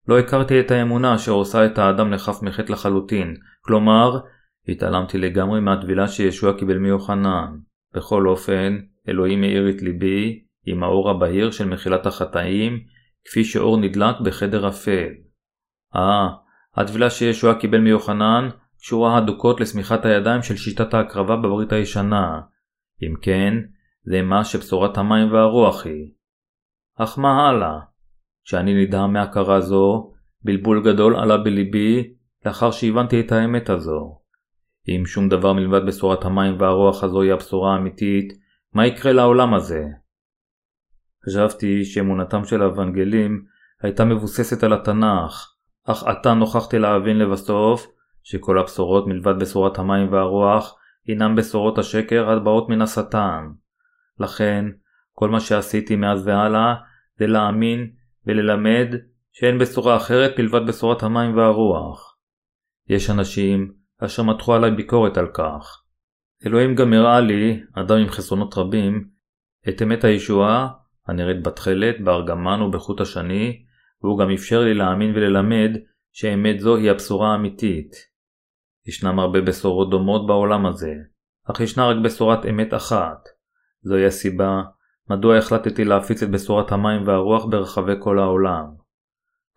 לא 0.07 0.19
הכרתי 0.19 0.59
את 0.59 0.71
האמונה 0.71 1.15
אשר 1.15 1.31
עושה 1.31 1.65
את 1.65 1.77
האדם 1.77 2.13
לחף 2.13 2.43
מחטא 2.43 2.71
לחלוטין, 2.71 3.35
כלומר, 3.61 4.19
התעלמתי 4.67 5.17
לגמרי 5.17 5.59
מהטבילה 5.59 6.07
שישוע 6.07 6.57
קיבל 6.57 6.77
מיוחנן. 6.77 7.57
בכל 7.95 8.27
אופן, 8.27 8.77
אלוהים 9.09 9.41
מאיר 9.41 9.69
את 9.69 9.81
ליבי 9.81 10.43
עם 10.65 10.83
האור 10.83 11.09
הבהיר 11.09 11.51
של 11.51 11.67
מחילת 11.67 12.05
החטאים, 12.05 12.79
כפי 13.25 13.43
שאור 13.43 13.77
נדלק 13.77 14.15
בחדר 14.25 14.67
אפל. 14.67 15.07
אה, 15.95 16.27
הטבילה 16.75 17.09
שישוע 17.09 17.53
קיבל 17.53 17.79
מיוחנן 17.79 18.49
קשורה 18.81 19.17
הדוקות 19.17 19.59
לשמיכת 19.59 20.05
הידיים 20.05 20.43
של 20.43 20.55
שיטת 20.55 20.93
ההקרבה 20.93 21.35
בברית 21.35 21.71
הישנה. 21.71 22.41
אם 23.03 23.13
כן, 23.21 23.53
זה 24.03 24.21
מה 24.21 24.43
שבשורת 24.43 24.97
המים 24.97 25.31
והרוח 25.31 25.85
היא. 25.85 26.11
אך 27.03 27.19
מה 27.19 27.49
הלאה? 27.49 27.79
כשאני 28.43 28.83
נדהם 28.83 29.13
מהכרה 29.13 29.61
זו, 29.61 30.11
בלבול 30.43 30.83
גדול 30.83 31.15
עלה 31.15 31.37
בליבי 31.37 32.13
לאחר 32.45 32.71
שהבנתי 32.71 33.19
את 33.19 33.31
האמת 33.31 33.69
הזו. 33.69 34.19
אם 34.87 35.05
שום 35.05 35.29
דבר 35.29 35.53
מלבד 35.53 35.85
בשורת 35.87 36.25
המים 36.25 36.55
והרוח 36.59 37.03
הזו 37.03 37.21
היא 37.21 37.33
הבשורה 37.33 37.73
האמיתית, 37.73 38.33
מה 38.73 38.87
יקרה 38.87 39.11
לעולם 39.11 39.53
הזה? 39.53 39.83
חשבתי 41.25 41.85
שאמונתם 41.85 42.45
של 42.45 42.61
האוונגלים 42.61 43.45
הייתה 43.81 44.05
מבוססת 44.05 44.63
על 44.63 44.73
התנ"ך, 44.73 45.53
אך 45.87 46.03
עתה 46.03 46.33
נוכחתי 46.33 46.79
להבין 46.79 47.17
לבסוף 47.17 47.87
שכל 48.23 48.59
הבשורות 48.59 49.07
מלבד 49.07 49.39
בשורת 49.39 49.79
המים 49.79 50.13
והרוח 50.13 50.75
הינם 51.07 51.35
בשורות 51.35 51.77
השקר 51.77 52.29
הבאות 52.29 52.69
מן 52.69 52.81
השטן. 52.81 53.47
לכן, 54.19 54.65
כל 55.13 55.29
מה 55.29 55.39
שעשיתי 55.39 55.95
מאז 55.95 56.27
והלאה 56.27 56.75
זה 57.21 57.27
להאמין 57.27 57.91
וללמד 58.25 58.87
שאין 59.31 59.57
בשורה 59.57 59.97
אחרת 59.97 60.39
מלבד 60.39 60.67
בשורת 60.67 61.03
המים 61.03 61.37
והרוח. 61.37 62.17
יש 62.89 63.09
אנשים 63.09 63.73
אשר 64.05 64.23
מתחו 64.23 64.53
עליי 64.53 64.71
ביקורת 64.71 65.17
על 65.17 65.27
כך. 65.33 65.83
אלוהים 66.45 66.75
גם 66.75 66.93
הראה 66.93 67.19
לי, 67.19 67.63
אדם 67.73 67.97
עם 67.97 68.09
חסרונות 68.09 68.57
רבים, 68.57 69.07
את 69.69 69.81
אמת 69.81 70.03
הישועה 70.03 70.67
הנראית 71.07 71.43
בתכלת, 71.43 71.95
בארגמן 72.03 72.61
ובחוט 72.61 73.01
השני, 73.01 73.65
והוא 74.01 74.19
גם 74.19 74.31
אפשר 74.31 74.59
לי 74.59 74.73
להאמין 74.73 75.15
וללמד 75.15 75.77
שאמת 76.11 76.59
זו 76.59 76.75
היא 76.75 76.91
הבשורה 76.91 77.31
האמיתית. 77.31 77.91
ישנם 78.87 79.19
הרבה 79.19 79.41
בשורות 79.41 79.89
דומות 79.89 80.27
בעולם 80.27 80.65
הזה, 80.65 80.93
אך 81.51 81.59
ישנה 81.59 81.87
רק 81.87 81.97
בשורת 82.03 82.45
אמת 82.45 82.73
אחת. 82.73 83.29
זוהי 83.81 84.05
הסיבה 84.05 84.61
מדוע 85.09 85.37
החלטתי 85.37 85.85
להפיץ 85.85 86.23
את 86.23 86.31
בשורת 86.31 86.71
המים 86.71 87.07
והרוח 87.07 87.45
ברחבי 87.45 87.93
כל 87.99 88.19
העולם. 88.19 88.65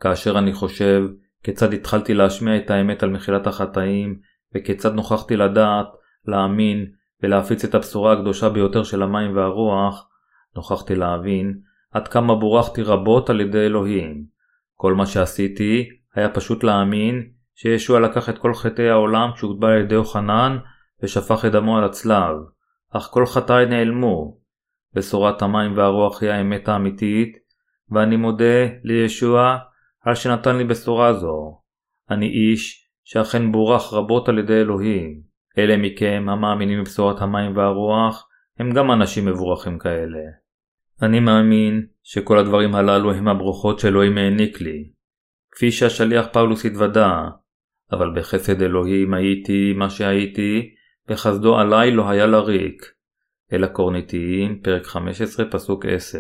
כאשר 0.01 0.39
אני 0.39 0.53
חושב 0.53 1.03
כיצד 1.43 1.73
התחלתי 1.73 2.15
להשמיע 2.15 2.57
את 2.57 2.71
האמת 2.71 3.03
על 3.03 3.11
מחילת 3.11 3.47
החטאים, 3.47 4.19
וכיצד 4.55 4.95
נוכחתי 4.95 5.37
לדעת, 5.37 5.87
להאמין 6.27 6.87
ולהפיץ 7.23 7.65
את 7.65 7.75
הבשורה 7.75 8.13
הקדושה 8.13 8.49
ביותר 8.49 8.83
של 8.83 9.03
המים 9.03 9.37
והרוח, 9.37 10.09
נוכחתי 10.57 10.95
להבין 10.95 11.59
עד 11.93 12.09
כמה 12.09 12.35
בורכתי 12.35 12.83
רבות 12.83 13.31
על 13.31 13.41
ידי 13.41 13.67
אלוהים. 13.67 14.25
כל 14.75 14.95
מה 14.95 15.07
שעשיתי 15.07 15.89
היה 16.15 16.29
פשוט 16.29 16.65
להאמין 16.65 17.23
שישוע 17.55 18.01
לקח 18.01 18.29
את 18.29 18.39
כל 18.39 18.55
חטאי 18.55 18.89
העולם 18.89 19.31
כשהוטבע 19.35 19.69
על 19.69 19.81
ידי 19.81 19.95
יוחנן 19.95 20.59
ושפך 21.03 21.45
את 21.45 21.53
דמו 21.53 21.79
על 21.79 21.85
הצלב, 21.85 22.37
אך 22.91 23.09
כל 23.11 23.27
חטאי 23.27 23.67
נעלמו. 23.67 24.44
בשורת 24.95 25.43
המים 25.43 25.77
והרוח 25.77 26.23
היא 26.23 26.31
האמת 26.31 26.69
האמיתית, 26.69 27.37
ואני 27.91 28.17
מודה 28.17 28.67
לישוע 28.85 29.59
על 30.01 30.15
שנתן 30.15 30.57
לי 30.57 30.65
בשורה 30.65 31.13
זו. 31.13 31.61
אני 32.11 32.27
איש 32.27 32.89
שאכן 33.05 33.53
בורך 33.53 33.93
רבות 33.93 34.29
על 34.29 34.39
ידי 34.39 34.61
אלוהים. 34.61 35.21
אלה 35.59 35.77
מכם 35.77 36.27
המאמינים 36.29 36.81
בבשורת 36.81 37.23
המים 37.23 37.57
והרוח, 37.57 38.29
הם 38.59 38.73
גם 38.73 38.93
אנשים 38.93 39.27
מבורכים 39.27 39.79
כאלה. 39.79 40.21
אני 41.03 41.21
מאמין 41.21 41.87
שכל 42.03 42.39
הדברים 42.39 42.75
הללו 42.75 43.13
הם 43.13 43.29
הברכות 43.29 43.79
שאלוהים 43.79 44.19
העניק 44.19 44.61
לי. 44.61 44.91
כפי 45.51 45.71
שהשליח 45.71 46.27
פאולוס 46.33 46.67
התוודה, 46.67 47.23
אבל 47.93 48.11
בחסד 48.17 48.63
אלוהים 48.63 49.15
הייתי 49.15 49.73
מה 49.73 49.91
שהייתי, 49.91 50.75
וחסדו 51.09 51.59
עליי 51.59 51.91
לא 51.91 52.11
היה 52.11 52.27
לריק. 52.27 52.94
אל 53.53 53.65
הקורניתיים, 53.65 54.61
פרק 54.63 54.87
15, 54.87 55.47
פסוק 55.51 55.87
10. 55.87 56.19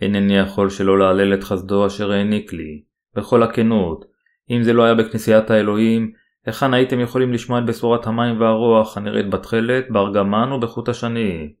אינני 0.00 0.36
יכול 0.36 0.70
שלא 0.70 0.98
להלל 0.98 1.34
את 1.34 1.44
חסדו 1.44 1.86
אשר 1.86 2.12
העניק 2.12 2.52
לי, 2.52 2.82
בכל 3.16 3.42
הכנות. 3.42 4.04
אם 4.50 4.62
זה 4.62 4.72
לא 4.72 4.84
היה 4.84 4.94
בכנסיית 4.94 5.50
האלוהים, 5.50 6.12
היכן 6.46 6.74
הייתם 6.74 7.00
יכולים 7.00 7.32
לשמוע 7.32 7.58
את 7.58 7.66
בשורת 7.66 8.06
המים 8.06 8.40
והרוח 8.40 8.96
הנראית 8.96 9.30
בתכלת, 9.30 9.90
בארגמן 9.90 10.52
ובחוט 10.52 10.88
השני? 10.88 11.52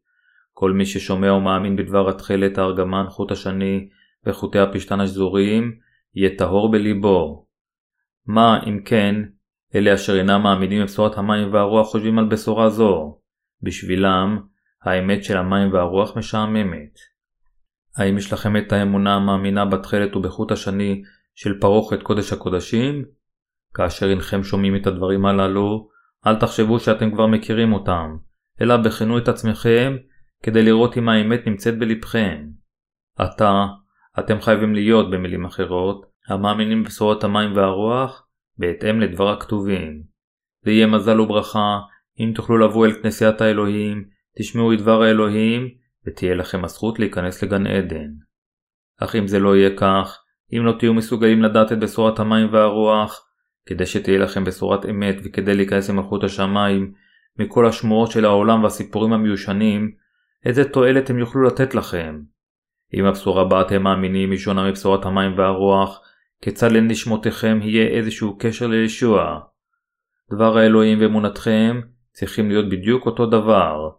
כל 0.52 0.72
מי 0.72 0.86
ששומע 0.86 1.32
ומאמין 1.32 1.76
בדבר 1.76 2.08
התכלת, 2.08 2.58
הארגמן, 2.58 3.04
חוט 3.08 3.30
השני 3.30 3.88
וחוטי 4.26 4.58
הפשתן 4.58 5.00
השזוריים, 5.00 5.72
יהיה 6.14 6.30
טהור 6.38 6.70
בליבו. 6.70 7.46
מה, 8.26 8.62
אם 8.66 8.80
כן, 8.84 9.14
אלה 9.74 9.94
אשר 9.94 10.18
אינם 10.18 10.42
מאמינים 10.42 10.82
בבשורת 10.82 11.18
המים 11.18 11.52
והרוח 11.52 11.86
חושבים 11.86 12.18
על 12.18 12.24
בשורה 12.24 12.68
זו? 12.68 13.18
בשבילם, 13.62 14.38
האמת 14.84 15.24
של 15.24 15.36
המים 15.36 15.72
והרוח 15.72 16.16
משעממת. 16.16 16.98
האם 17.96 18.18
יש 18.18 18.32
לכם 18.32 18.56
את 18.56 18.72
האמונה 18.72 19.14
המאמינה 19.14 19.64
בתכלת 19.64 20.16
ובחוט 20.16 20.52
השני 20.52 21.02
של 21.34 21.60
פרוכת 21.60 22.02
קודש 22.02 22.32
הקודשים? 22.32 23.04
כאשר 23.74 24.10
אינכם 24.10 24.42
שומעים 24.42 24.76
את 24.76 24.86
הדברים 24.86 25.26
הללו, 25.26 25.88
אל 26.26 26.36
תחשבו 26.36 26.80
שאתם 26.80 27.10
כבר 27.10 27.26
מכירים 27.26 27.72
אותם, 27.72 28.16
אלא 28.60 28.76
בכנו 28.76 29.18
את 29.18 29.28
עצמכם 29.28 29.96
כדי 30.42 30.62
לראות 30.62 30.96
אם 30.96 31.08
האמת 31.08 31.46
נמצאת 31.46 31.78
בלבכם. 31.78 32.46
עתה, 33.18 33.66
אתם 34.18 34.40
חייבים 34.40 34.74
להיות, 34.74 35.10
במילים 35.10 35.44
אחרות, 35.44 36.06
המאמינים 36.28 36.82
בבשורת 36.82 37.24
המים 37.24 37.56
והרוח, 37.56 38.26
בהתאם 38.58 39.00
לדבר 39.00 39.28
הכתובים. 39.28 40.02
זה 40.64 40.70
יהיה 40.70 40.86
מזל 40.86 41.20
וברכה 41.20 41.78
אם 42.20 42.32
תוכלו 42.34 42.58
לבוא 42.58 42.86
אל 42.86 42.92
כנסיית 42.92 43.40
האלוהים, 43.40 44.04
תשמעו 44.38 44.72
את 44.72 44.78
דבר 44.78 45.02
האלוהים, 45.02 45.68
ותהיה 46.06 46.34
לכם 46.34 46.64
הזכות 46.64 46.98
להיכנס 46.98 47.42
לגן 47.42 47.66
עדן. 47.66 48.10
אך 49.00 49.16
אם 49.16 49.26
זה 49.26 49.38
לא 49.38 49.56
יהיה 49.56 49.76
כך, 49.76 50.18
אם 50.52 50.66
לא 50.66 50.72
תהיו 50.78 50.94
מסוגלים 50.94 51.42
לדעת 51.42 51.72
את 51.72 51.80
בשורת 51.80 52.18
המים 52.18 52.52
והרוח, 52.52 53.26
כדי 53.66 53.86
שתהיה 53.86 54.18
לכם 54.18 54.44
בשורת 54.44 54.86
אמת 54.86 55.16
וכדי 55.24 55.54
להיכנס 55.54 55.90
למלכות 55.90 56.24
השמיים, 56.24 56.92
מכל 57.38 57.66
השמועות 57.66 58.10
של 58.10 58.24
העולם 58.24 58.62
והסיפורים 58.62 59.12
המיושנים, 59.12 59.92
איזה 60.44 60.64
תועלת 60.64 61.10
הם 61.10 61.18
יוכלו 61.18 61.42
לתת 61.42 61.74
לכם? 61.74 62.20
אם 62.94 63.04
הבשורה 63.04 63.44
בה 63.44 63.60
אתם 63.60 63.82
מאמינים 63.82 64.30
היא 64.30 64.38
שונה 64.38 64.68
מבשורת 64.68 65.04
המים 65.04 65.38
והרוח, 65.38 66.00
כיצד 66.42 66.72
לנשמותיכם 66.72 67.58
יהיה 67.62 67.88
איזשהו 67.88 68.38
קשר 68.38 68.66
לישוע? 68.66 69.40
דבר 70.32 70.58
האלוהים 70.58 71.00
ואמונתכם 71.00 71.80
צריכים 72.12 72.48
להיות 72.48 72.68
בדיוק 72.68 73.06
אותו 73.06 73.26
דבר, 73.26 73.90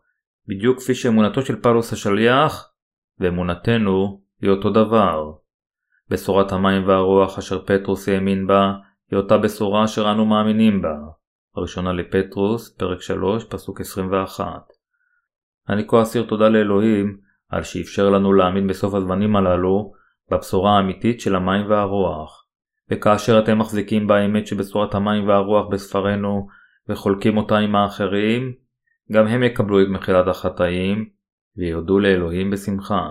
בדיוק 0.47 0.77
כפי 0.77 0.95
שאמונתו 0.95 1.41
של 1.41 1.61
פאולוס 1.61 1.93
השליח 1.93 2.73
ואמונתנו 3.19 4.21
היא 4.41 4.49
אותו 4.49 4.69
דבר. 4.69 5.31
בשורת 6.09 6.51
המים 6.51 6.87
והרוח 6.87 7.37
אשר 7.37 7.65
פטרוס 7.65 8.09
האמין 8.09 8.47
בה 8.47 8.73
היא 9.11 9.17
אותה 9.17 9.37
בשורה 9.37 9.85
אשר 9.85 10.11
אנו 10.11 10.25
מאמינים 10.25 10.81
בה. 10.81 10.95
הראשונה 11.55 11.93
לפטרוס, 11.93 12.75
פרק 12.77 13.01
3, 13.01 13.43
פסוק 13.43 13.81
21. 13.81 14.45
אני 15.69 15.87
כה 15.87 16.01
אסיר 16.01 16.23
תודה 16.23 16.49
לאלוהים 16.49 17.17
על 17.49 17.63
שאפשר 17.63 18.09
לנו 18.09 18.33
להאמין 18.33 18.67
בסוף 18.67 18.93
הזמנים 18.93 19.35
הללו 19.35 19.91
בבשורה 20.31 20.77
האמיתית 20.77 21.21
של 21.21 21.35
המים 21.35 21.69
והרוח. 21.69 22.45
וכאשר 22.91 23.39
אתם 23.39 23.59
מחזיקים 23.59 24.07
באמת 24.07 24.47
שבשורת 24.47 24.95
המים 24.95 25.27
והרוח 25.27 25.67
בספרנו 25.71 26.47
וחולקים 26.89 27.37
אותה 27.37 27.57
עם 27.57 27.75
האחרים, 27.75 28.53
גם 29.11 29.27
הם 29.27 29.43
יקבלו 29.43 29.81
את 29.81 29.87
מחילת 29.87 30.27
החטאים 30.27 31.09
ויודו 31.57 31.99
לאלוהים 31.99 32.51
בשמחה. 32.51 33.07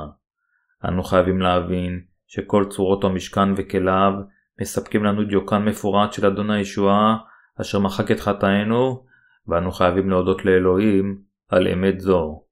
אנו 0.88 1.02
חייבים 1.02 1.40
להבין 1.40 2.00
שכל 2.26 2.64
צורות 2.70 3.04
המשכן 3.04 3.52
וכליו 3.56 4.12
מספקים 4.60 5.04
לנו 5.04 5.24
דיוקן 5.24 5.64
מפורט 5.64 6.12
של 6.12 6.26
אדון 6.26 6.50
הישועה 6.50 7.16
אשר 7.60 7.78
מחק 7.78 8.10
את 8.10 8.20
חטאינו, 8.20 9.04
ואנו 9.48 9.72
חייבים 9.72 10.10
להודות 10.10 10.44
לאלוהים 10.44 11.18
על 11.48 11.68
אמת 11.68 12.00
זו. 12.00 12.42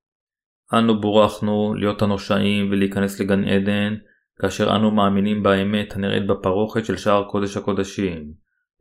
אנו 0.74 1.00
בורכנו 1.00 1.74
להיות 1.74 2.02
הנושעים 2.02 2.70
ולהיכנס 2.70 3.20
לגן 3.20 3.44
עדן, 3.44 3.94
כאשר 4.40 4.76
אנו 4.76 4.90
מאמינים 4.90 5.42
באמת 5.42 5.96
הנראית 5.96 6.26
בפרוכת 6.26 6.84
של 6.84 6.96
שער 6.96 7.24
קודש 7.24 7.56
הקודשים. 7.56 8.32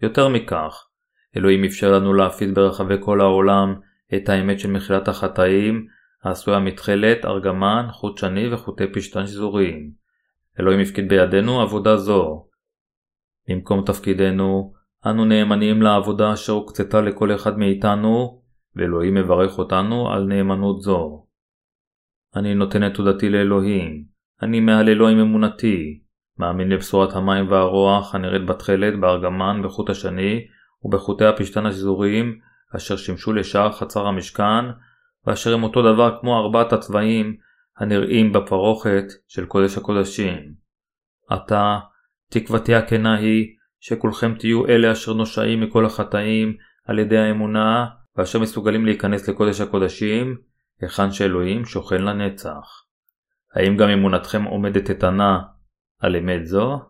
יותר 0.02 0.28
מכך, 0.28 0.88
אלוהים 1.38 1.64
אפשר 1.64 1.92
לנו 1.92 2.14
להפיץ 2.14 2.50
ברחבי 2.54 2.96
כל 3.00 3.22
העולם 3.22 3.76
את 4.16 4.30
האמת 4.30 4.60
של 4.60 4.72
מחילת 4.72 5.08
החטאים, 5.08 5.88
העשויה 6.24 6.60
מתכלת, 6.60 7.26
ארגמן, 7.26 7.88
חוט 7.92 8.18
שני 8.18 8.54
וחוטי 8.54 8.84
פשטן 8.94 9.28
שזורים. 9.28 9.92
אלוהים 10.60 10.80
הפקיד 10.80 11.10
בידינו 11.10 11.62
עבודה 11.62 11.98
זו. 11.98 12.46
במקום 13.50 13.86
תפקידנו, 13.86 14.74
אנו 15.06 15.26
נאמנים 15.26 15.82
לעבודה 15.82 16.34
אשר 16.34 16.54
הוקצתה 16.54 17.02
לכל 17.02 17.36
אחד 17.36 17.58
מאיתנו, 17.58 18.42
ואלוהים 18.76 19.14
מברך 19.14 19.58
אותנו 19.58 20.12
על 20.12 20.24
נאמנות 20.24 20.82
זו. 20.82 21.26
אני 22.36 22.56
נותן 22.56 22.88
את 22.88 22.94
תודתי 22.94 23.30
לאלוהים, 23.30 24.04
אני 24.42 24.60
מהללו 24.60 25.08
עם 25.08 25.20
אמונתי, 25.20 26.02
מאמין 26.38 26.70
לבשורת 26.70 27.14
המים 27.14 27.52
והרוח 27.52 28.16
הנראית 28.16 28.46
בתכלת, 28.46 29.00
בארגמן, 29.00 29.62
בחוט 29.64 29.90
השני 29.90 30.46
ובחוטי 30.84 31.26
הפשתן 31.26 31.66
השזוריים 31.66 32.40
אשר 32.76 32.98
שימשו 32.98 33.34
לשער 33.34 33.72
חצר 33.72 34.08
המשכן, 34.08 34.66
ואשר 35.28 35.54
הם 35.54 35.64
אותו 35.64 35.94
דבר 35.94 36.18
כמו 36.22 36.40
ארבעת 36.40 36.74
הצבעים 36.74 37.36
הנראים 37.78 38.34
בפרוכת 38.34 39.06
של 39.28 39.46
קודש 39.46 39.78
הקודשים. 39.78 40.54
עתה, 41.30 41.80
תקוותי 42.30 42.76
הכנה 42.76 43.18
היא 43.18 43.48
שכולכם 43.80 44.36
תהיו 44.40 44.68
אלה 44.68 44.92
אשר 44.92 45.14
נושעים 45.14 45.62
מכל 45.62 45.86
החטאים 45.86 46.58
על 46.86 47.00
ידי 47.00 47.18
האמונה, 47.18 47.86
ואשר 48.18 48.40
מסוגלים 48.40 48.86
להיכנס 48.86 49.30
לקודש 49.30 49.62
הקודשים, 49.62 50.38
היכן 50.82 51.12
שאלוהים 51.12 51.66
שוכן 51.66 52.02
לנצח. 52.02 52.84
האם 53.56 53.78
גם 53.78 53.90
אמונתכם 53.90 54.44
עומדת 54.44 54.90
איתנה 54.90 55.40
על 56.00 56.16
אמת 56.16 56.46
זו? 56.46 56.89